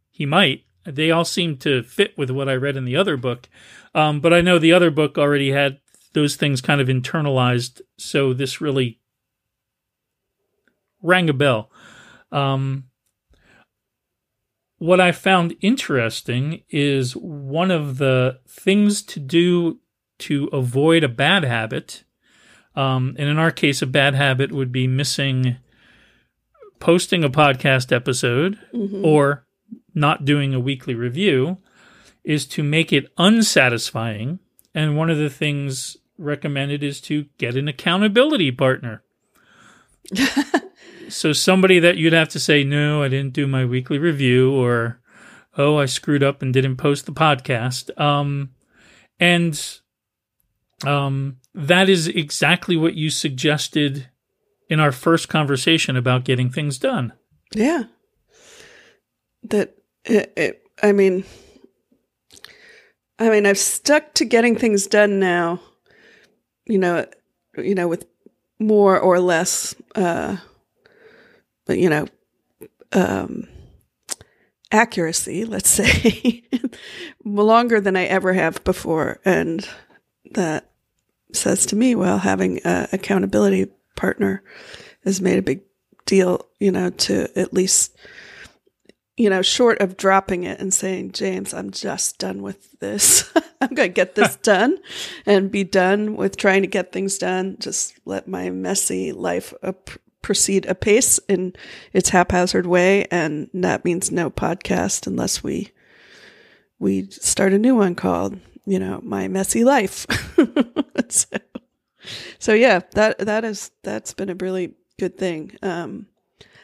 He 0.10 0.26
might. 0.26 0.63
They 0.86 1.12
all 1.12 1.26
seem 1.26 1.58
to 1.58 1.84
fit 1.84 2.17
with 2.17 2.32
what 2.32 2.50
I 2.50 2.56
read 2.56 2.76
in 2.76 2.86
the 2.86 2.96
other 2.96 3.17
book. 3.17 3.48
Um 3.93 4.19
but 4.19 4.34
I 4.34 4.41
know 4.41 4.58
the 4.58 4.74
other 4.74 4.89
book 4.89 5.17
already 5.17 5.52
had 5.52 5.80
those 6.13 6.36
things 6.36 6.60
kind 6.60 6.82
of 6.82 6.88
internalized 6.88 7.82
so 7.98 8.34
this 8.34 8.60
really 8.60 9.00
rang 11.04 11.30
a 11.30 11.34
bell. 11.34 11.69
Um 12.32 12.86
what 14.84 15.00
I 15.00 15.13
found 15.13 15.56
interesting 15.62 16.62
is 16.69 17.15
one 17.15 17.72
of 17.72 18.00
the 18.00 18.41
things 18.50 19.02
to 19.04 19.19
do 19.22 19.80
to 20.19 20.50
avoid 20.52 21.06
a 21.06 21.08
bad 21.08 21.46
habit. 21.46 22.04
Um, 22.76 23.15
and 23.17 23.30
in 23.30 23.39
our 23.39 23.50
case, 23.50 23.82
a 23.82 23.86
bad 23.86 24.13
habit 24.13 24.52
would 24.52 24.74
be 24.74 24.86
missing 24.86 25.56
posting 26.82 27.24
a 27.24 27.30
podcast 27.30 27.93
episode 27.93 28.60
Mhm. 28.74 29.06
or 29.06 29.46
not 29.96 30.26
doing 30.26 30.54
a 30.54 30.60
weekly 30.60 30.96
review, 30.96 31.60
is 32.26 32.46
to 32.48 32.62
make 32.62 32.91
it 32.91 33.08
unsatisfying. 33.17 34.39
And 34.76 34.98
one 34.98 35.10
of 35.10 35.17
the 35.17 35.30
things 35.30 35.96
recommended 36.17 36.84
is 36.84 37.00
to 37.02 37.28
get 37.38 37.56
an 37.56 37.69
accountability 37.69 38.52
partner. 38.52 39.02
so 41.10 41.34
somebody 41.34 41.80
that 41.80 41.98
you'd 41.98 42.13
have 42.13 42.30
to 42.30 42.39
say, 42.39 42.63
no, 42.63 43.04
I 43.04 43.08
didn't 43.08 43.34
do 43.34 43.48
my 43.48 43.66
weekly 43.66 43.98
review, 43.98 44.54
or 44.54 45.00
oh, 45.58 45.78
I 45.78 45.86
screwed 45.86 46.24
up 46.24 46.42
and 46.42 46.54
didn't 46.54 46.78
post 46.78 47.06
the 47.06 47.12
podcast. 47.12 47.98
Um, 48.00 48.52
and 49.20 49.80
um, 50.86 51.38
that 51.54 51.89
is 51.89 52.08
exactly 52.08 52.76
what 52.76 52.96
you 52.96 53.10
suggested 53.10 54.10
in 54.70 54.80
our 54.80 54.92
first 54.92 55.30
conversation 55.30 55.96
about 55.96 56.26
getting 56.26 56.50
things 56.50 56.78
done. 56.78 57.13
Yeah. 57.54 57.84
That 59.44 59.76
it, 60.06 60.34
it, 60.36 60.63
I 60.82 60.92
mean 60.92 61.26
I 63.20 63.30
mean 63.30 63.46
I've 63.46 63.58
stuck 63.58 64.13
to 64.16 64.26
getting 64.26 64.56
things 64.56 64.88
done 64.88 65.20
now, 65.20 65.62
you 66.66 66.78
know, 66.78 67.06
you 67.58 67.76
know 67.76 67.88
with 67.88 68.06
more 68.65 68.99
or 68.99 69.19
less 69.19 69.76
uh 69.95 70.38
but 71.65 71.78
you 71.78 71.89
know 71.89 72.06
um 72.91 73.47
accuracy, 74.73 75.45
let's 75.45 75.69
say, 75.84 76.43
longer 77.23 77.80
than 77.80 77.95
I 77.95 78.06
ever 78.06 78.34
have 78.34 78.63
before. 78.63 79.21
And 79.23 79.67
that 80.32 80.69
says 81.32 81.65
to 81.67 81.76
me, 81.76 81.95
well, 81.95 82.17
having 82.17 82.60
an 82.60 82.88
accountability 82.91 83.67
partner 83.95 84.43
has 85.06 85.21
made 85.21 85.38
a 85.38 85.43
big 85.43 85.62
deal, 86.06 86.47
you 86.60 86.71
know, 86.71 86.89
to 86.89 87.30
at 87.39 87.54
least, 87.54 87.95
you 89.15 89.30
know, 89.30 89.41
short 89.41 89.80
of 89.80 89.95
dropping 89.95 90.43
it 90.43 90.60
and 90.60 90.73
saying, 90.73 91.12
James, 91.12 91.54
I'm 91.54 91.71
just 91.71 92.17
done 92.17 92.41
with 92.41 92.80
this. 92.80 93.32
I'm 93.62 93.73
going 93.73 93.89
to 93.89 93.93
get 93.93 94.15
this 94.15 94.36
done 94.41 94.78
and 95.26 95.52
be 95.52 95.63
done 95.63 96.15
with 96.15 96.36
trying 96.36 96.62
to 96.63 96.67
get 96.67 96.91
things 96.91 97.17
done. 97.17 97.58
Just 97.60 97.99
let 98.06 98.28
my 98.28 98.49
messy 98.49 99.12
life 99.12 99.54
up, 99.62 99.91
proceed 100.21 100.65
apace 100.65 101.19
in 101.28 101.54
its 101.91 102.10
haphazard 102.10 102.65
way. 102.65 103.06
And 103.06 103.49
that 103.54 103.86
means 103.86 104.12
no 104.12 104.32
podcast 104.32 105.06
unless 105.06 105.43
we, 105.43 105.71
we 106.80 107.08
start 107.10 107.54
a 107.54 107.60
new 107.60 107.76
one 107.76 107.93
called, 107.93 108.39
you 108.65 108.80
know, 108.80 108.99
my 109.04 109.28
messy 109.28 109.63
life. 109.63 110.08
so, 111.10 111.38
so 112.39 112.54
yeah, 112.54 112.80
that, 112.93 113.19
that 113.19 113.45
is, 113.45 113.69
that's 113.84 114.13
been 114.13 114.30
a 114.30 114.36
really 114.36 114.73
good 114.97 115.19
thing. 115.19 115.56
Um, 115.62 116.08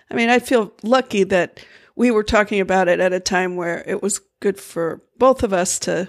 I 0.10 0.16
mean, 0.16 0.30
I 0.30 0.40
feel 0.40 0.74
lucky 0.82 1.24
that 1.26 1.64
we 2.00 2.12
were 2.12 2.24
talking 2.24 2.62
about 2.62 2.88
it 2.88 3.02
at 3.02 3.12
a 3.12 3.20
time 3.20 3.58
where 3.58 3.84
it 3.86 4.02
was 4.02 4.22
good 4.40 4.58
for 4.58 5.02
both 5.18 5.44
of 5.44 5.52
us 5.52 5.80
to, 5.80 6.08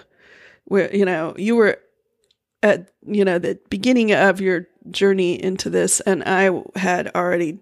where, 0.62 0.94
you 0.94 1.04
know, 1.04 1.34
you 1.36 1.56
were 1.56 1.80
at, 2.62 2.92
you 3.04 3.24
know, 3.24 3.40
the 3.40 3.58
beginning 3.70 4.12
of 4.12 4.40
your 4.40 4.68
journey 4.88 5.42
into 5.42 5.68
this, 5.68 5.98
and 5.98 6.22
I 6.22 6.62
had 6.76 7.10
already 7.16 7.58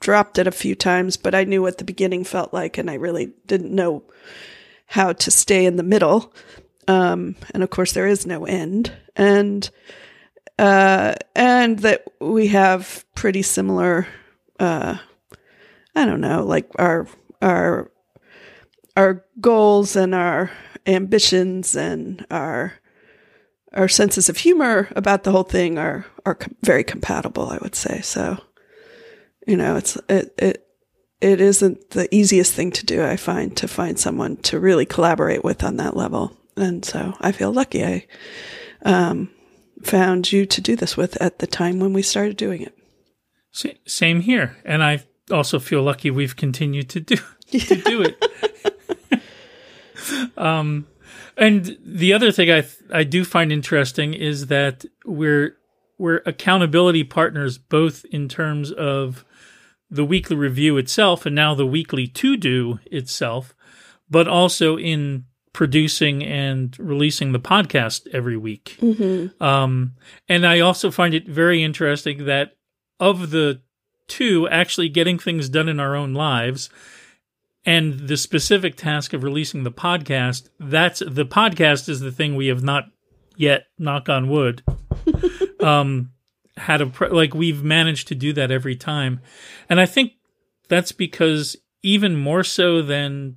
dropped 0.00 0.38
it 0.38 0.46
a 0.46 0.50
few 0.50 0.74
times, 0.74 1.18
but 1.18 1.34
I 1.34 1.44
knew 1.44 1.60
what 1.60 1.76
the 1.76 1.84
beginning 1.84 2.24
felt 2.24 2.54
like, 2.54 2.78
and 2.78 2.88
I 2.90 2.94
really 2.94 3.34
didn't 3.44 3.74
know 3.74 4.02
how 4.86 5.12
to 5.12 5.30
stay 5.30 5.66
in 5.66 5.76
the 5.76 5.82
middle. 5.82 6.32
Um, 6.86 7.36
and 7.52 7.62
of 7.62 7.68
course, 7.68 7.92
there 7.92 8.06
is 8.06 8.24
no 8.24 8.46
end. 8.46 8.96
And, 9.14 9.68
uh, 10.58 11.16
and 11.36 11.80
that 11.80 12.04
we 12.18 12.46
have 12.46 13.04
pretty 13.14 13.42
similar, 13.42 14.06
uh, 14.58 14.96
I 15.94 16.06
don't 16.06 16.22
know, 16.22 16.46
like 16.46 16.70
our, 16.78 17.06
our, 17.42 17.90
our 18.96 19.24
goals 19.40 19.96
and 19.96 20.14
our 20.14 20.50
ambitions 20.86 21.76
and 21.76 22.26
our, 22.30 22.74
our 23.74 23.88
senses 23.88 24.28
of 24.28 24.38
humor 24.38 24.88
about 24.96 25.24
the 25.24 25.32
whole 25.32 25.44
thing 25.44 25.78
are, 25.78 26.06
are 26.24 26.38
very 26.62 26.84
compatible, 26.84 27.48
I 27.48 27.58
would 27.62 27.74
say. 27.74 28.00
So, 28.00 28.38
you 29.46 29.56
know, 29.56 29.76
it's, 29.76 29.96
it, 30.08 30.34
it, 30.38 30.66
it 31.20 31.40
isn't 31.40 31.90
the 31.90 32.12
easiest 32.14 32.54
thing 32.54 32.70
to 32.72 32.86
do, 32.86 33.04
I 33.04 33.16
find, 33.16 33.56
to 33.56 33.68
find 33.68 33.98
someone 33.98 34.36
to 34.38 34.60
really 34.60 34.86
collaborate 34.86 35.44
with 35.44 35.64
on 35.64 35.76
that 35.76 35.96
level. 35.96 36.36
And 36.56 36.84
so 36.84 37.14
I 37.20 37.32
feel 37.32 37.52
lucky 37.52 37.84
I 37.84 38.06
um, 38.84 39.30
found 39.82 40.32
you 40.32 40.46
to 40.46 40.60
do 40.60 40.76
this 40.76 40.96
with 40.96 41.20
at 41.20 41.38
the 41.38 41.46
time 41.46 41.80
when 41.80 41.92
we 41.92 42.02
started 42.02 42.36
doing 42.36 42.62
it. 42.62 42.74
Same 43.86 44.20
here, 44.20 44.56
and 44.64 44.84
I 44.84 45.02
also 45.30 45.58
feel 45.58 45.82
lucky 45.82 46.10
we've 46.10 46.36
continued 46.36 46.88
to 46.90 47.00
do 47.00 47.16
to 47.50 47.76
do 47.76 48.02
it. 48.02 49.22
um, 50.36 50.86
and 51.36 51.76
the 51.84 52.12
other 52.12 52.32
thing 52.32 52.50
I 52.50 52.64
I 52.92 53.04
do 53.04 53.24
find 53.24 53.52
interesting 53.52 54.14
is 54.14 54.46
that 54.46 54.84
we're 55.04 55.56
we're 55.98 56.22
accountability 56.26 57.04
partners 57.04 57.58
both 57.58 58.04
in 58.10 58.28
terms 58.28 58.70
of 58.72 59.24
the 59.90 60.04
weekly 60.04 60.36
review 60.36 60.76
itself 60.76 61.26
and 61.26 61.34
now 61.34 61.54
the 61.54 61.66
weekly 61.66 62.06
to 62.06 62.36
do 62.36 62.78
itself, 62.86 63.54
but 64.08 64.28
also 64.28 64.76
in 64.76 65.24
producing 65.52 66.22
and 66.22 66.78
releasing 66.78 67.32
the 67.32 67.40
podcast 67.40 68.06
every 68.12 68.36
week. 68.36 68.78
Um, 69.42 69.94
and 70.28 70.46
I 70.46 70.60
also 70.60 70.90
find 70.90 71.14
it 71.14 71.26
very 71.26 71.62
interesting 71.64 72.26
that 72.26 72.56
of 73.00 73.30
the 73.30 73.62
two, 74.08 74.48
actually 74.48 74.88
getting 74.88 75.18
things 75.18 75.48
done 75.48 75.68
in 75.68 75.78
our 75.78 75.94
own 75.94 76.14
lives 76.14 76.70
and 77.64 78.08
the 78.08 78.16
specific 78.16 78.76
task 78.76 79.12
of 79.12 79.22
releasing 79.22 79.62
the 79.62 79.70
podcast, 79.70 80.48
that's 80.58 81.00
the 81.06 81.26
podcast 81.26 81.88
is 81.88 82.00
the 82.00 82.12
thing 82.12 82.34
we 82.34 82.46
have 82.46 82.62
not 82.62 82.84
yet, 83.36 83.64
knock 83.78 84.08
on 84.08 84.28
wood, 84.28 84.62
um, 85.60 86.10
had 86.56 86.80
a, 86.80 86.86
pr- 86.86 87.06
like 87.06 87.34
we've 87.34 87.62
managed 87.62 88.08
to 88.08 88.14
do 88.14 88.32
that 88.32 88.50
every 88.50 88.74
time. 88.74 89.20
And 89.68 89.80
I 89.80 89.86
think 89.86 90.12
that's 90.68 90.92
because 90.92 91.56
even 91.82 92.16
more 92.16 92.42
so 92.42 92.80
than 92.82 93.36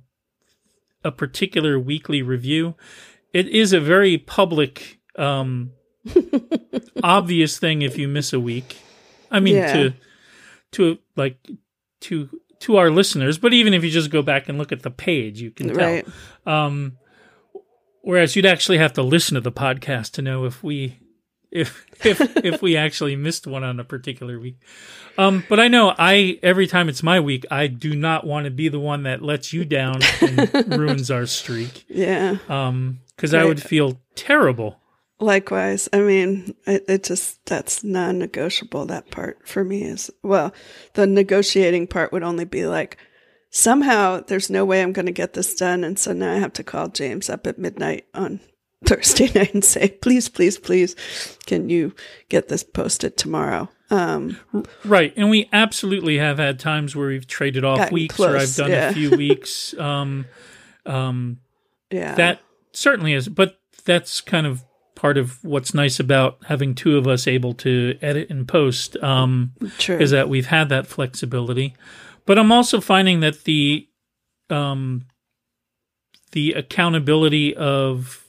a 1.04 1.12
particular 1.12 1.78
weekly 1.78 2.22
review, 2.22 2.74
it 3.32 3.48
is 3.48 3.72
a 3.72 3.80
very 3.80 4.16
public, 4.18 4.98
um, 5.18 5.72
obvious 7.02 7.58
thing 7.58 7.82
if 7.82 7.98
you 7.98 8.08
miss 8.08 8.32
a 8.32 8.40
week. 8.40 8.78
I 9.30 9.40
mean, 9.40 9.56
Yeah. 9.56 9.72
to 9.72 9.94
to 10.72 10.98
like 11.16 11.36
to 12.00 12.28
to 12.60 12.76
our 12.76 12.90
listeners, 12.90 13.38
but 13.38 13.52
even 13.52 13.74
if 13.74 13.82
you 13.82 13.90
just 13.90 14.10
go 14.10 14.22
back 14.22 14.48
and 14.48 14.56
look 14.58 14.72
at 14.72 14.82
the 14.82 14.90
page, 14.90 15.40
you 15.40 15.50
can 15.50 15.68
tell. 15.68 15.76
Right. 15.76 16.06
Um, 16.46 16.96
whereas 18.02 18.36
you'd 18.36 18.46
actually 18.46 18.78
have 18.78 18.92
to 18.94 19.02
listen 19.02 19.34
to 19.34 19.40
the 19.40 19.52
podcast 19.52 20.12
to 20.12 20.22
know 20.22 20.44
if 20.44 20.62
we 20.62 20.98
if 21.50 21.86
if 22.04 22.20
if 22.38 22.62
we 22.62 22.76
actually 22.76 23.16
missed 23.16 23.46
one 23.46 23.64
on 23.64 23.78
a 23.78 23.84
particular 23.84 24.38
week. 24.38 24.58
Um, 25.18 25.44
but 25.48 25.60
I 25.60 25.68
know 25.68 25.94
I 25.98 26.38
every 26.42 26.66
time 26.66 26.88
it's 26.88 27.02
my 27.02 27.20
week, 27.20 27.44
I 27.50 27.66
do 27.66 27.94
not 27.94 28.26
want 28.26 28.44
to 28.44 28.50
be 28.50 28.68
the 28.68 28.80
one 28.80 29.02
that 29.04 29.22
lets 29.22 29.52
you 29.52 29.64
down 29.64 30.00
and 30.20 30.78
ruins 30.78 31.10
our 31.10 31.26
streak. 31.26 31.84
Yeah. 31.88 32.38
Um, 32.48 33.00
because 33.14 33.34
I 33.34 33.44
would 33.44 33.62
feel 33.62 34.00
terrible. 34.16 34.80
Likewise. 35.22 35.88
I 35.92 36.00
mean, 36.00 36.54
it, 36.66 36.84
it 36.88 37.04
just, 37.04 37.46
that's 37.46 37.84
non 37.84 38.18
negotiable. 38.18 38.86
That 38.86 39.10
part 39.12 39.46
for 39.46 39.62
me 39.62 39.84
is, 39.84 40.10
well, 40.22 40.52
the 40.94 41.06
negotiating 41.06 41.86
part 41.86 42.12
would 42.12 42.24
only 42.24 42.44
be 42.44 42.66
like, 42.66 42.98
somehow 43.50 44.20
there's 44.20 44.50
no 44.50 44.64
way 44.64 44.82
I'm 44.82 44.92
going 44.92 45.06
to 45.06 45.12
get 45.12 45.34
this 45.34 45.54
done. 45.54 45.84
And 45.84 45.96
so 45.96 46.12
now 46.12 46.32
I 46.32 46.38
have 46.38 46.52
to 46.54 46.64
call 46.64 46.88
James 46.88 47.30
up 47.30 47.46
at 47.46 47.56
midnight 47.56 48.06
on 48.14 48.40
Thursday 48.84 49.30
night 49.32 49.54
and 49.54 49.64
say, 49.64 49.90
please, 49.90 50.28
please, 50.28 50.58
please, 50.58 50.96
can 51.46 51.68
you 51.68 51.94
get 52.28 52.48
this 52.48 52.64
posted 52.64 53.16
tomorrow? 53.16 53.68
Um, 53.90 54.38
Right, 54.84 55.12
and 55.16 55.30
we 55.30 55.48
absolutely 55.52 56.18
have 56.18 56.38
had 56.38 56.58
times 56.58 56.96
where 56.96 57.08
we've 57.08 57.26
traded 57.26 57.62
off 57.62 57.92
weeks, 57.92 58.18
or 58.18 58.36
I've 58.36 58.56
done 58.56 58.70
yeah. 58.70 58.88
a 58.88 58.92
few 58.92 59.10
weeks. 59.16 59.72
Um, 59.78 60.24
um, 60.86 61.38
yeah. 61.90 62.14
that 62.14 62.40
certainly 62.72 63.12
is, 63.12 63.28
but 63.28 63.60
that's 63.84 64.20
kind 64.22 64.46
of 64.46 64.64
part 65.02 65.18
of 65.18 65.42
what's 65.42 65.74
nice 65.74 65.98
about 65.98 66.38
having 66.46 66.76
two 66.76 66.96
of 66.96 67.08
us 67.08 67.26
able 67.26 67.54
to 67.54 67.98
edit 68.00 68.30
and 68.30 68.46
post. 68.46 68.96
Um, 69.02 69.52
is 70.00 70.12
that 70.12 70.28
we've 70.28 70.46
had 70.46 70.68
that 70.68 70.86
flexibility. 70.86 71.74
But 72.24 72.38
I'm 72.38 72.52
also 72.52 72.80
finding 72.80 73.18
that 73.18 73.42
the 73.42 73.88
um 74.48 75.06
the 76.30 76.52
accountability 76.52 77.52
of 77.56 78.24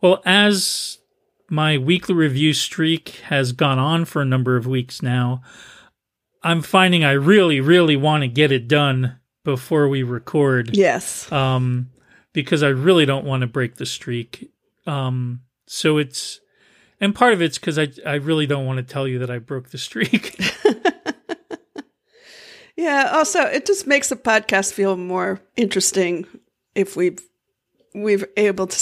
well 0.00 0.22
as 0.24 1.00
my 1.50 1.76
weekly 1.76 2.14
review 2.14 2.54
streak 2.54 3.10
has 3.26 3.52
gone 3.52 3.78
on 3.78 4.06
for 4.06 4.22
a 4.22 4.24
number 4.24 4.56
of 4.56 4.66
weeks 4.66 5.02
now, 5.02 5.42
I'm 6.42 6.62
finding 6.62 7.04
I 7.04 7.12
really 7.12 7.60
really 7.60 7.96
want 7.96 8.22
to 8.22 8.28
get 8.28 8.52
it 8.52 8.68
done 8.68 9.18
before 9.44 9.86
we 9.86 10.02
record 10.02 10.74
yes. 10.74 11.30
um, 11.30 11.90
because 12.36 12.62
I 12.62 12.68
really 12.68 13.06
don't 13.06 13.24
want 13.24 13.40
to 13.40 13.46
break 13.46 13.76
the 13.76 13.86
streak. 13.86 14.52
Um, 14.86 15.40
so 15.66 15.96
it's, 15.96 16.38
and 17.00 17.14
part 17.14 17.32
of 17.32 17.40
it's 17.40 17.58
because 17.58 17.78
I 17.78 17.88
I 18.06 18.14
really 18.16 18.46
don't 18.46 18.66
want 18.66 18.76
to 18.76 18.82
tell 18.82 19.08
you 19.08 19.18
that 19.20 19.30
I 19.30 19.38
broke 19.38 19.70
the 19.70 19.78
streak. 19.78 20.38
Yeah. 22.78 23.10
Also, 23.14 23.40
it 23.40 23.64
just 23.64 23.86
makes 23.86 24.10
the 24.10 24.16
podcast 24.16 24.74
feel 24.74 24.98
more 24.98 25.40
interesting 25.56 26.26
if 26.74 26.94
we've 26.94 27.18
we've 27.94 28.26
able 28.36 28.66
to 28.66 28.78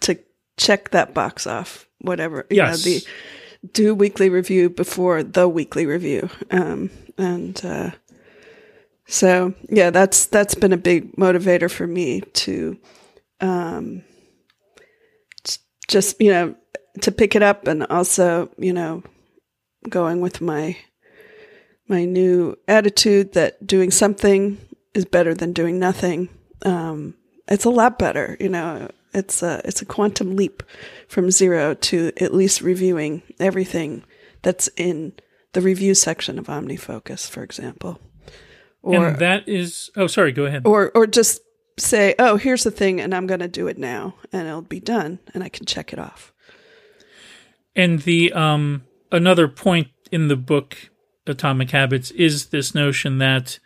to 0.00 0.18
check 0.56 0.90
that 0.90 1.14
box 1.14 1.46
off. 1.46 1.86
Whatever. 2.00 2.44
You 2.50 2.56
Yes. 2.56 2.84
Know, 2.84 2.90
the 2.90 3.06
do 3.72 3.94
weekly 3.94 4.30
review 4.30 4.68
before 4.68 5.22
the 5.22 5.48
weekly 5.48 5.86
review. 5.86 6.28
Um, 6.50 6.90
and 7.18 7.64
uh, 7.64 7.90
so 9.06 9.54
yeah, 9.68 9.90
that's 9.90 10.26
that's 10.26 10.54
been 10.54 10.72
a 10.72 10.78
big 10.78 11.14
motivator 11.16 11.70
for 11.70 11.86
me 11.86 12.20
to 12.20 12.78
um, 13.40 14.02
just 15.88 16.20
you 16.20 16.32
know 16.32 16.54
to 17.02 17.12
pick 17.12 17.36
it 17.36 17.42
up 17.42 17.66
and 17.66 17.84
also 17.84 18.50
you 18.58 18.72
know 18.72 19.02
going 19.88 20.20
with 20.20 20.40
my 20.40 20.76
my 21.88 22.04
new 22.04 22.56
attitude 22.66 23.32
that 23.34 23.64
doing 23.64 23.90
something 23.90 24.58
is 24.94 25.04
better 25.04 25.34
than 25.34 25.52
doing 25.52 25.78
nothing. 25.78 26.28
Um, 26.64 27.14
it's 27.48 27.64
a 27.64 27.70
lot 27.70 27.98
better, 27.98 28.36
you 28.40 28.48
know. 28.48 28.90
It's 29.14 29.42
a 29.42 29.62
it's 29.64 29.80
a 29.80 29.86
quantum 29.86 30.36
leap 30.36 30.62
from 31.08 31.30
zero 31.30 31.74
to 31.74 32.12
at 32.20 32.34
least 32.34 32.60
reviewing 32.60 33.22
everything 33.38 34.04
that's 34.42 34.68
in 34.76 35.12
the 35.52 35.62
review 35.62 35.94
section 35.94 36.38
of 36.38 36.46
OmniFocus, 36.46 37.30
for 37.30 37.42
example, 37.42 37.98
or 38.86 39.06
and 39.08 39.18
that 39.18 39.48
is, 39.48 39.90
oh, 39.96 40.06
sorry, 40.06 40.32
go 40.32 40.46
ahead. 40.46 40.62
or 40.66 40.90
or 40.94 41.06
just 41.06 41.40
say, 41.78 42.14
oh, 42.18 42.36
here's 42.36 42.64
the 42.64 42.70
thing, 42.70 43.00
and 43.00 43.14
I'm 43.14 43.26
going 43.26 43.40
to 43.40 43.48
do 43.48 43.66
it 43.66 43.78
now, 43.78 44.14
and 44.32 44.46
it'll 44.46 44.62
be 44.62 44.80
done, 44.80 45.18
and 45.34 45.42
I 45.44 45.48
can 45.48 45.66
check 45.66 45.92
it 45.92 45.98
off. 45.98 46.32
And 47.74 48.00
the 48.02 48.32
um 48.32 48.84
another 49.12 49.48
point 49.48 49.88
in 50.10 50.28
the 50.28 50.36
book 50.36 50.90
Atomic 51.26 51.70
Habits 51.70 52.10
is 52.12 52.46
this 52.46 52.74
notion 52.74 53.18
that 53.18 53.58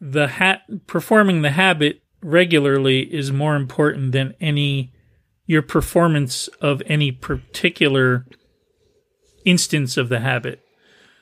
the 0.00 0.28
ha- 0.28 0.62
performing 0.86 1.42
the 1.42 1.50
habit 1.50 2.02
regularly 2.22 3.02
is 3.12 3.30
more 3.30 3.56
important 3.56 4.12
than 4.12 4.34
any 4.40 4.92
your 5.46 5.62
performance 5.62 6.48
of 6.60 6.82
any 6.86 7.12
particular 7.12 8.24
instance 9.44 9.96
of 9.96 10.08
the 10.08 10.20
habit. 10.20 10.60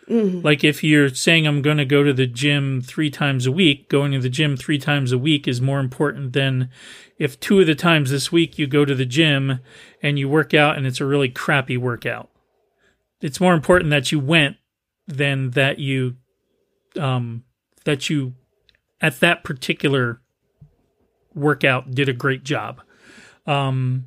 Like 0.09 0.65
if 0.65 0.83
you're 0.83 1.11
saying 1.11 1.47
I'm 1.47 1.61
going 1.61 1.77
to 1.77 1.85
go 1.85 2.03
to 2.03 2.15
the 2.15 2.27
gym 2.27 2.81
3 2.81 3.11
times 3.11 3.47
a 3.47 3.53
week, 3.53 3.89
going 3.89 4.13
to 4.13 4.19
the 4.19 4.31
gym 4.31 4.57
3 4.57 4.79
times 4.79 5.13
a 5.13 5.19
week 5.19 5.47
is 5.47 5.61
more 5.61 5.81
important 5.81 6.33
than 6.33 6.71
if 7.19 7.39
two 7.39 7.61
of 7.61 7.67
the 7.67 7.75
times 7.75 8.11
this 8.11 8.33
week 8.33 8.59
you 8.59 8.67
go 8.67 8.85
to 8.85 8.95
the 8.95 9.05
gym 9.05 9.61
and 10.03 10.19
you 10.19 10.29
work 10.29 10.55
out 10.55 10.79
and 10.79 10.87
it's 10.87 11.01
a 11.01 11.07
really 11.07 11.29
crappy 11.29 11.77
workout. 11.77 12.31
It's 13.21 13.41
more 13.41 13.55
important 13.55 13.91
that 13.91 14.11
you 14.11 14.19
went 14.19 14.57
than 15.07 15.51
that 15.51 15.79
you 15.79 16.17
um 16.99 17.45
that 17.85 18.09
you 18.09 18.35
at 19.01 19.21
that 19.21 19.45
particular 19.45 20.21
workout 21.35 21.91
did 21.91 22.09
a 22.09 22.15
great 22.15 22.45
job. 22.45 22.81
Um 23.47 24.07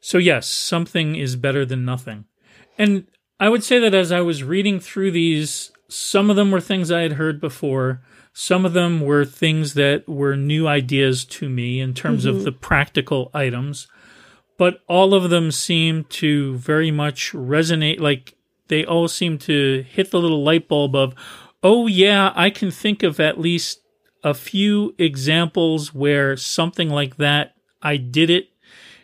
so 0.00 0.18
yes, 0.18 0.46
something 0.46 1.16
is 1.16 1.36
better 1.36 1.64
than 1.64 1.84
nothing. 1.84 2.24
And 2.76 3.06
I 3.40 3.48
would 3.48 3.64
say 3.64 3.78
that 3.78 3.94
as 3.94 4.12
I 4.12 4.20
was 4.20 4.44
reading 4.44 4.78
through 4.78 5.12
these, 5.12 5.72
some 5.88 6.28
of 6.28 6.36
them 6.36 6.50
were 6.50 6.60
things 6.60 6.92
I 6.92 7.00
had 7.00 7.12
heard 7.12 7.40
before. 7.40 8.02
Some 8.34 8.66
of 8.66 8.74
them 8.74 9.00
were 9.00 9.24
things 9.24 9.72
that 9.74 10.06
were 10.06 10.36
new 10.36 10.68
ideas 10.68 11.24
to 11.24 11.48
me 11.48 11.80
in 11.80 11.94
terms 11.94 12.26
of 12.26 12.36
mm-hmm. 12.36 12.44
the 12.44 12.52
practical 12.52 13.30
items. 13.32 13.88
But 14.58 14.82
all 14.86 15.14
of 15.14 15.30
them 15.30 15.50
seem 15.50 16.04
to 16.04 16.56
very 16.58 16.90
much 16.90 17.32
resonate. 17.32 17.98
Like 17.98 18.34
they 18.68 18.84
all 18.84 19.08
seem 19.08 19.38
to 19.38 19.86
hit 19.88 20.10
the 20.10 20.20
little 20.20 20.44
light 20.44 20.68
bulb 20.68 20.94
of, 20.94 21.14
oh, 21.62 21.86
yeah, 21.86 22.32
I 22.36 22.50
can 22.50 22.70
think 22.70 23.02
of 23.02 23.18
at 23.18 23.40
least 23.40 23.80
a 24.22 24.34
few 24.34 24.94
examples 24.98 25.94
where 25.94 26.36
something 26.36 26.90
like 26.90 27.16
that, 27.16 27.54
I 27.80 27.96
did 27.96 28.28
it 28.28 28.50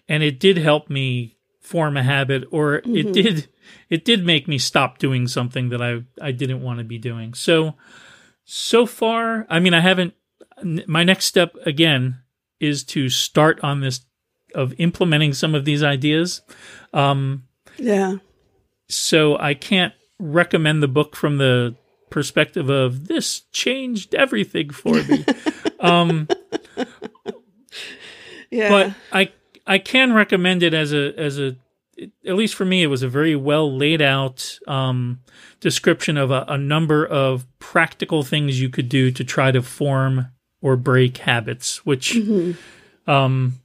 and 0.09 0.23
it 0.23 0.39
did 0.39 0.59
help 0.59 0.91
me 0.91 1.36
form 1.67 1.97
a 1.97 2.03
habit 2.05 2.45
or 2.53 2.77
it 2.85 3.13
did 3.13 3.49
it 3.91 4.05
did 4.05 4.25
make 4.25 4.47
me 4.47 4.57
stop 4.57 4.99
doing 4.99 5.27
something 5.27 5.71
that 5.71 5.83
I 5.83 6.05
I 6.23 6.31
didn't 6.31 6.63
want 6.63 6.79
to 6.79 6.85
be 6.85 6.97
doing. 6.97 7.35
So 7.35 7.75
so 8.45 8.87
far, 8.87 9.45
I 9.51 9.59
mean 9.59 9.75
I 9.75 9.81
haven't 9.81 10.15
my 10.87 11.03
next 11.03 11.25
step 11.25 11.57
again 11.67 12.21
is 12.61 12.85
to 12.85 13.09
start 13.09 13.59
on 13.65 13.81
this 13.81 14.07
of 14.55 14.75
implementing 14.79 15.33
some 15.35 15.57
of 15.57 15.65
these 15.65 15.83
ideas. 15.83 16.41
Um 16.93 17.49
Yeah. 17.79 18.19
so 18.89 19.37
I 19.37 19.55
can't 19.55 19.93
recommend 20.21 20.83
the 20.85 20.89
book 20.89 21.17
from 21.17 21.39
the 21.39 21.75
perspective 22.11 22.71
of 22.71 23.09
this 23.09 23.41
changed 23.51 24.15
everything 24.15 24.71
for 24.71 24.95
me. 25.03 25.25
um 25.81 26.29
Yeah. 28.51 28.69
but 28.69 28.95
I 29.13 29.33
I 29.67 29.79
can 29.79 30.13
recommend 30.13 30.63
it 30.63 30.75
as 30.75 30.93
a 30.93 31.13
as 31.19 31.39
a 31.39 31.57
at 32.27 32.35
least 32.35 32.55
for 32.55 32.65
me 32.67 32.83
it 32.83 32.89
was 32.89 33.03
a 33.03 33.09
very 33.09 33.35
well 33.35 33.75
laid 33.75 34.03
out 34.03 34.59
um, 34.67 35.21
description 35.61 36.17
of 36.19 36.31
a, 36.31 36.45
a 36.47 36.59
number 36.59 37.07
of 37.07 37.47
practical 37.59 38.23
things 38.23 38.61
you 38.61 38.69
could 38.69 38.89
do 38.89 39.11
to 39.11 39.25
try 39.25 39.51
to 39.51 39.63
form 39.63 40.27
or 40.61 40.77
break 40.77 41.19
habits, 41.19 41.85
which 41.87 42.17
Um, 43.07 43.61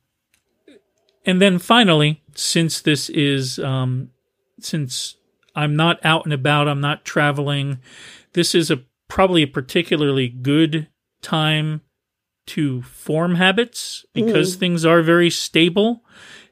and 1.26 1.42
then 1.42 1.60
finally, 1.60 2.22
since 2.36 2.82
this 2.82 3.10
is, 3.10 3.60
um, 3.60 4.12
since 4.60 5.16
I'm 5.56 5.76
not 5.76 6.00
out 6.06 6.26
and 6.26 6.34
about, 6.34 6.68
I'm 6.68 6.82
not 6.82 7.06
traveling, 7.06 7.80
this 8.34 8.56
is 8.56 8.72
a 8.72 8.84
probably 9.08 9.44
a 9.44 9.48
particularly 9.48 10.30
good 10.30 10.88
time 11.22 11.82
to 12.48 12.82
form 12.84 13.36
habits 13.36 14.06
because 14.14 14.56
mm. 14.56 14.60
things 14.60 14.86
are 14.86 15.02
very 15.02 15.30
stable 15.30 16.04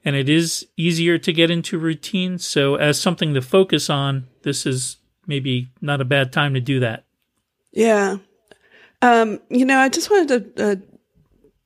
and 0.06 0.16
it 0.16 0.30
is 0.30 0.68
easier 0.78 1.18
to 1.18 1.34
get 1.34 1.52
into 1.52 1.78
routine. 1.78 2.38
So, 2.38 2.76
as 2.76 3.00
something 3.00 3.34
to 3.34 3.42
focus 3.42 3.90
on, 3.90 4.28
this 4.44 4.66
is 4.66 4.98
maybe 5.28 5.70
not 5.82 6.02
a 6.02 6.06
bad 6.06 6.32
time 6.32 6.54
to 6.54 6.62
do 6.62 6.80
that. 6.80 7.06
Yeah. 7.72 8.18
Um, 9.02 9.40
you 9.50 9.66
know, 9.66 9.78
I 9.78 9.90
just 9.90 10.10
wanted 10.10 10.56
to 10.56 10.72
uh, 10.72 10.76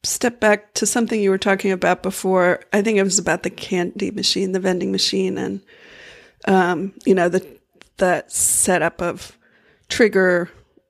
step 0.04 0.40
back 0.40 0.74
to 0.76 0.86
something 0.86 1.22
you 1.22 1.30
were 1.30 1.38
talking 1.38 1.72
about 1.72 2.04
before. 2.04 2.62
I 2.72 2.82
think 2.82 2.98
it 2.98 3.04
was 3.04 3.20
about 3.20 3.44
the 3.44 3.50
candy 3.50 4.12
machine, 4.12 4.52
the 4.52 4.60
vending 4.60 4.92
machine, 4.92 5.38
and 5.38 5.62
um, 6.46 6.94
you 7.06 7.16
know 7.16 7.30
the 7.30 7.46
that 7.98 8.32
setup 8.32 9.02
of 9.02 9.38
trigger 9.88 10.50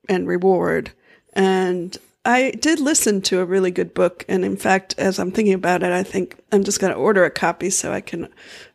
and 0.09 0.27
reward. 0.27 0.91
And 1.33 1.97
I 2.25 2.51
did 2.51 2.79
listen 2.79 3.21
to 3.23 3.41
a 3.41 3.45
really 3.45 3.71
good 3.71 3.93
book, 3.93 4.23
and 4.29 4.45
in 4.45 4.55
fact, 4.55 4.95
as 4.97 5.19
I'm 5.19 5.31
thinking 5.31 5.53
about 5.53 5.83
it, 5.83 5.91
I 5.91 6.03
think 6.03 6.39
I'm 6.51 6.63
just 6.63 6.79
going 6.79 6.93
to 6.93 6.99
order 6.99 7.25
a 7.25 7.29
copy 7.29 7.69
so 7.69 7.91
I 7.91 8.01
can 8.01 8.29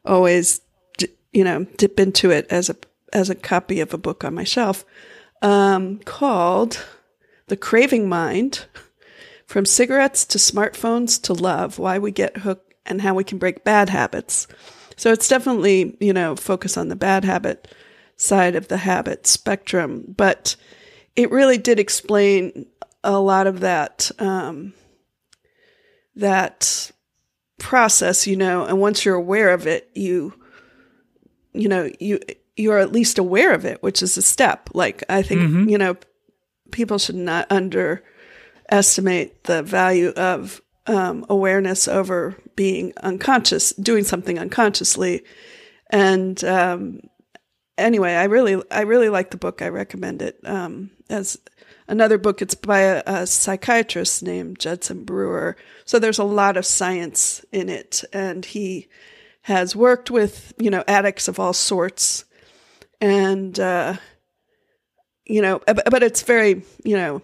always, 0.05 0.61
you 1.33 1.45
know, 1.45 1.65
dip 1.77 1.99
into 1.99 2.31
it 2.31 2.47
as 2.51 2.69
a 2.69 2.77
as 3.13 3.31
a 3.31 3.35
copy 3.35 3.81
of 3.81 3.95
a 3.95 3.99
book 3.99 4.23
on 4.23 4.35
my 4.35 4.45
shelf 4.45 4.85
um, 5.41 5.99
called 6.01 6.85
"The 7.47 7.57
Craving 7.57 8.09
Mind." 8.09 8.67
From 9.47 9.65
cigarettes 9.65 10.27
to 10.27 10.37
smartphones 10.37 11.23
to 11.23 11.33
love, 11.33 11.79
why 11.79 11.99
we 11.99 12.11
get 12.11 12.37
hooked 12.37 12.75
and 12.85 13.01
how 13.01 13.15
we 13.15 13.25
can 13.25 13.39
break 13.39 13.65
bad 13.65 13.89
habits. 13.89 14.47
So 14.97 15.11
it's 15.11 15.27
definitely, 15.27 15.97
you 16.01 16.13
know, 16.13 16.37
focus 16.37 16.77
on 16.77 16.89
the 16.89 16.97
bad 16.97 17.25
habit 17.25 17.67
side 18.19 18.57
of 18.57 18.69
the 18.69 18.77
habit 18.77 19.27
spectrum, 19.27 20.05
but 20.07 20.55
it 21.17 21.31
really 21.31 21.57
did 21.57 21.81
explain 21.81 22.67
a 23.05 23.19
lot 23.19 23.47
of 23.47 23.61
that, 23.61 24.11
um, 24.19 24.75
that 26.17 26.91
process, 27.59 28.27
you 28.27 28.37
know, 28.37 28.65
and 28.65 28.81
once 28.81 29.05
you're 29.05 29.15
aware 29.15 29.51
of 29.51 29.67
it, 29.67 29.91
you, 29.95 30.35
you 31.53 31.69
know, 31.69 31.91
you, 32.01 32.21
you're 32.57 32.79
at 32.79 32.93
least 32.93 33.19
aware 33.19 33.55
of 33.55 33.65
it, 33.65 33.83
which 33.83 34.03
is 34.03 34.17
a 34.17 34.23
step. 34.23 34.71
Like, 34.75 35.05
I 35.09 35.23
think, 35.23 35.43
mm-hmm. 35.43 35.69
you 35.69 35.79
know, 35.79 35.97
people 36.71 36.99
should 36.99 37.15
not 37.15 37.47
under, 37.51 38.03
estimate 38.69 39.45
the 39.45 39.63
value 39.63 40.09
of 40.11 40.61
um, 40.87 41.25
awareness 41.29 41.89
over 41.89 42.37
being 42.57 42.93
unconscious, 42.99 43.73
doing 43.73 44.05
something 44.05 44.39
unconsciously. 44.39 45.25
And 45.91 46.43
um, 46.45 47.01
anyway, 47.77 48.15
I 48.15 48.25
really, 48.25 48.63
I 48.71 48.83
really 48.83 49.09
like 49.09 49.31
the 49.31 49.37
book. 49.37 49.63
I 49.63 49.69
recommend 49.69 50.23
it. 50.23 50.39
Um, 50.45 50.91
as 51.09 51.39
another 51.89 52.19
book, 52.19 52.43
it's 52.43 52.55
by 52.55 52.81
a, 52.81 53.03
a, 53.07 53.27
psychiatrist 53.27 54.23
named 54.23 54.59
Judson 54.59 55.05
Brewer. 55.05 55.57
So 55.85 55.99
there's 55.99 56.19
a 56.19 56.25
lot 56.25 56.57
of 56.57 56.67
science 56.67 57.45
in 57.53 57.69
it, 57.69 58.05
and 58.13 58.45
he 58.45 58.89
has 59.43 59.75
worked 59.75 60.11
with 60.11 60.53
you 60.59 60.71
know 60.71 60.85
addicts 60.87 61.29
of 61.29 61.41
all 61.41 61.53
sorts, 61.53 62.25
and 63.01 63.59
uh, 63.59 63.97
you 65.25 65.43
know, 65.43 65.61
but 65.67 66.03
it's 66.03 66.23
very 66.23 66.63
you 66.85 66.97
know 66.97 67.23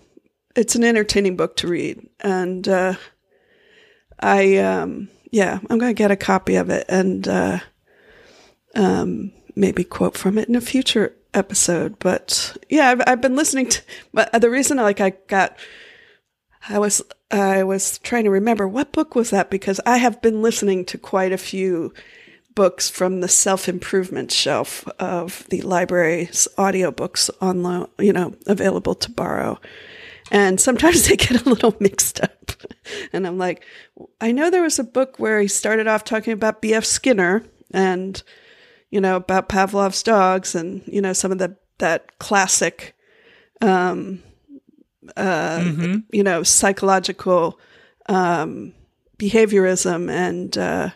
it's 0.56 0.74
an 0.74 0.84
entertaining 0.84 1.36
book 1.36 1.56
to 1.56 1.68
read, 1.68 2.08
and 2.20 2.66
uh, 2.68 2.94
I 4.18 4.56
um, 4.56 5.08
yeah, 5.30 5.58
I'm 5.68 5.78
going 5.78 5.94
to 5.94 5.98
get 5.98 6.10
a 6.10 6.16
copy 6.16 6.54
of 6.54 6.70
it 6.70 6.86
and 6.88 7.26
uh, 7.26 7.58
um, 8.76 9.32
maybe 9.56 9.82
quote 9.82 10.16
from 10.16 10.38
it 10.38 10.48
in 10.48 10.54
a 10.54 10.60
future 10.60 11.14
episode. 11.34 11.98
But 11.98 12.56
yeah, 12.68 12.90
I've, 12.90 13.02
I've 13.06 13.20
been 13.20 13.36
listening 13.36 13.68
to. 13.70 13.82
But 14.12 14.34
uh, 14.34 14.38
the 14.38 14.50
reason 14.50 14.78
like 14.78 15.00
I 15.00 15.10
got, 15.28 15.56
I 16.68 16.78
was 16.78 17.02
I 17.30 17.64
was 17.64 17.98
trying 17.98 18.24
to 18.24 18.30
remember 18.30 18.66
what 18.68 18.92
book 18.92 19.14
was 19.14 19.30
that 19.30 19.50
because 19.50 19.80
I 19.86 19.98
have 19.98 20.22
been 20.22 20.42
listening 20.42 20.84
to 20.86 20.98
quite 20.98 21.32
a 21.32 21.38
few 21.38 21.92
books 22.54 22.88
from 22.88 23.20
the 23.20 23.28
self 23.28 23.68
improvement 23.68 24.30
shelf 24.30 24.86
of 24.98 25.46
the 25.48 25.62
library's 25.62 26.46
audiobooks 26.56 27.30
on 27.40 27.88
you 27.98 28.12
know 28.12 28.34
available 28.46 28.94
to 28.94 29.10
borrow 29.10 29.58
and 30.30 30.60
sometimes 30.60 31.08
they 31.08 31.16
get 31.16 31.44
a 31.44 31.48
little 31.48 31.74
mixed 31.80 32.20
up. 32.20 32.52
And 33.12 33.26
I'm 33.26 33.38
like, 33.38 33.64
I 34.20 34.32
know 34.32 34.50
there 34.50 34.62
was 34.62 34.78
a 34.78 34.84
book 34.84 35.18
where 35.18 35.40
he 35.40 35.48
started 35.48 35.86
off 35.86 36.04
talking 36.04 36.32
about 36.32 36.60
B.F. 36.62 36.84
Skinner 36.84 37.44
and, 37.72 38.22
you 38.94 39.00
know, 39.00 39.16
about 39.16 39.48
Pavlov's 39.48 40.04
dogs 40.04 40.54
and, 40.54 40.80
you 40.86 41.02
know, 41.02 41.12
some 41.12 41.32
of 41.32 41.38
the, 41.38 41.56
that 41.78 42.16
classic, 42.20 42.94
um, 43.60 44.22
uh, 45.16 45.58
mm-hmm. 45.58 45.96
you 46.12 46.22
know, 46.22 46.44
psychological, 46.44 47.58
um, 48.08 48.72
behaviorism 49.18 50.08
and, 50.08 50.56
uh, 50.56 50.90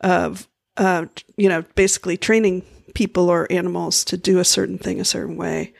of, 0.00 0.48
uh, 0.76 1.06
you 1.36 1.48
know, 1.48 1.62
basically 1.76 2.16
training 2.16 2.64
people 2.94 3.30
or 3.30 3.46
animals 3.48 4.04
to 4.06 4.16
do 4.16 4.40
a 4.40 4.44
certain 4.44 4.76
thing 4.76 4.98
a 4.98 5.04
certain 5.04 5.36
way. 5.36 5.72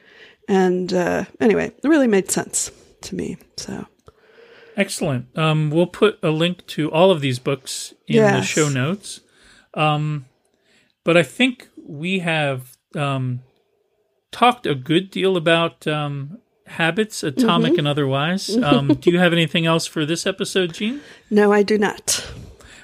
And 0.49 0.93
uh, 0.93 1.25
anyway, 1.41 1.73
it 1.83 1.89
really 1.89 2.07
made 2.07 2.31
sense 2.31 2.71
to 3.01 3.17
me. 3.17 3.39
So 3.57 3.89
excellent. 4.77 5.37
Um, 5.37 5.71
we'll 5.71 5.89
put 5.89 6.17
a 6.23 6.31
link 6.31 6.65
to 6.69 6.93
all 6.93 7.11
of 7.11 7.21
these 7.21 7.41
books 7.41 7.93
in 8.07 8.15
yes. 8.15 8.37
the 8.37 8.47
show 8.47 8.69
notes. 8.69 9.21
Um, 9.75 10.27
but 11.05 11.17
I 11.17 11.23
think 11.23 11.69
we 11.77 12.21
have 12.21 12.77
um, 12.95 13.43
talked 14.33 14.67
a 14.67 14.75
good 14.75 15.11
deal 15.11 15.37
about 15.37 15.87
um, 15.87 16.39
habits, 16.67 17.23
atomic 17.23 17.73
mm-hmm. 17.73 17.81
and 17.81 17.89
otherwise. 17.89 18.57
Um, 18.57 18.89
do 18.89 19.11
you 19.11 19.19
have 19.19 19.33
anything 19.33 19.67
else 19.67 19.87
for 19.87 20.05
this 20.07 20.27
episode, 20.27 20.75
Jean? 20.75 21.01
No, 21.31 21.53
I 21.53 21.63
do 21.63 21.79
not. 21.79 22.27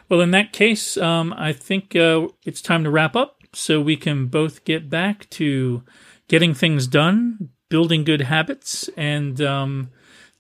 Well, 0.09 0.20
in 0.20 0.33
that 0.33 0.52
case, 0.52 0.96
um, 0.96 1.33
I 1.37 1.52
think 1.52 1.96
uh, 1.96 2.28
it's 2.44 2.61
time 2.61 2.85
to 2.85 2.90
wrap 2.90 3.16
up 3.16 3.38
so 3.52 3.80
we 3.80 3.96
can 3.96 4.26
both 4.26 4.64
get 4.64 4.90
back 4.90 5.28
to 5.30 5.83
getting 6.28 6.54
things 6.54 6.87
done, 6.87 7.50
building 7.68 8.04
good 8.04 8.22
habits, 8.22 8.88
and 8.96 9.40
um, 9.40 9.90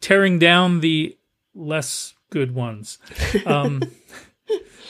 tearing 0.00 0.38
down 0.38 0.80
the 0.80 1.16
less 1.54 2.14
good 2.30 2.54
ones. 2.54 2.98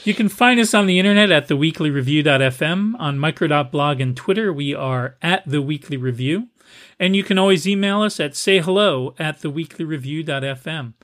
You 0.02 0.14
can 0.14 0.30
find 0.30 0.58
us 0.58 0.72
on 0.72 0.86
the 0.86 0.98
internet 0.98 1.30
at 1.30 1.48
theweeklyreview.fm, 1.48 2.94
on 2.98 3.18
micro.blog 3.18 4.00
and 4.00 4.16
Twitter. 4.16 4.50
We 4.52 4.74
are 4.74 5.16
at 5.20 5.46
The 5.46 5.60
Weekly 5.60 5.98
Review. 5.98 6.48
And 6.98 7.14
you 7.14 7.22
can 7.22 7.38
always 7.38 7.68
email 7.68 8.02
us 8.02 8.18
at 8.18 8.32
sayhello 8.32 9.14
at 9.18 9.40
theweeklyreview.fm. 9.40 10.94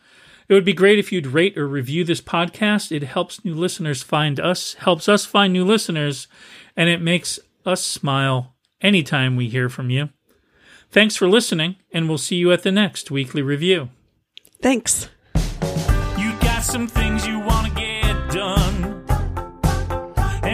It 0.49 0.55
would 0.55 0.65
be 0.65 0.73
great 0.73 0.99
if 0.99 1.13
you'd 1.13 1.27
rate 1.27 1.59
or 1.59 1.67
review 1.67 2.05
this 2.05 2.21
podcast. 2.21 2.91
It 2.91 3.03
helps 3.03 3.45
new 3.45 3.55
listeners 3.55 4.03
find 4.03 4.39
us, 4.41 4.75
helps 4.75 5.09
us 5.09 5.27
find 5.27 5.53
new 5.53 5.65
listeners, 5.65 6.29
and 6.77 6.89
it 6.89 7.01
makes 7.03 7.39
us 7.67 7.85
smile 7.85 8.55
anytime 8.81 9.37
we 9.37 9.49
hear 9.49 9.69
from 9.69 9.91
you. 9.91 10.11
Thanks 10.91 11.17
for 11.17 11.29
listening, 11.29 11.77
and 11.93 12.09
we'll 12.09 12.17
see 12.17 12.37
you 12.37 12.53
at 12.53 12.63
the 12.63 12.73
next 12.73 13.11
weekly 13.11 13.43
review. 13.43 13.91
Thanks. 14.63 15.09
You 16.17 16.33
got 16.41 16.63
some 16.63 16.87
things 16.87 17.27
you 17.27 17.41
want 17.41 17.56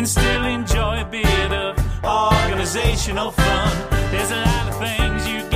and 0.03 0.09
still 0.09 0.45
enjoy 0.45 1.01
a 1.01 1.05
bit 1.05 1.53
of 1.53 1.79
organizational 2.05 3.31
fun. 3.31 3.89
There's 4.11 4.33
a 4.33 4.41
lot 4.41 4.69
of 4.69 4.77
things 4.79 5.29
you 5.29 5.52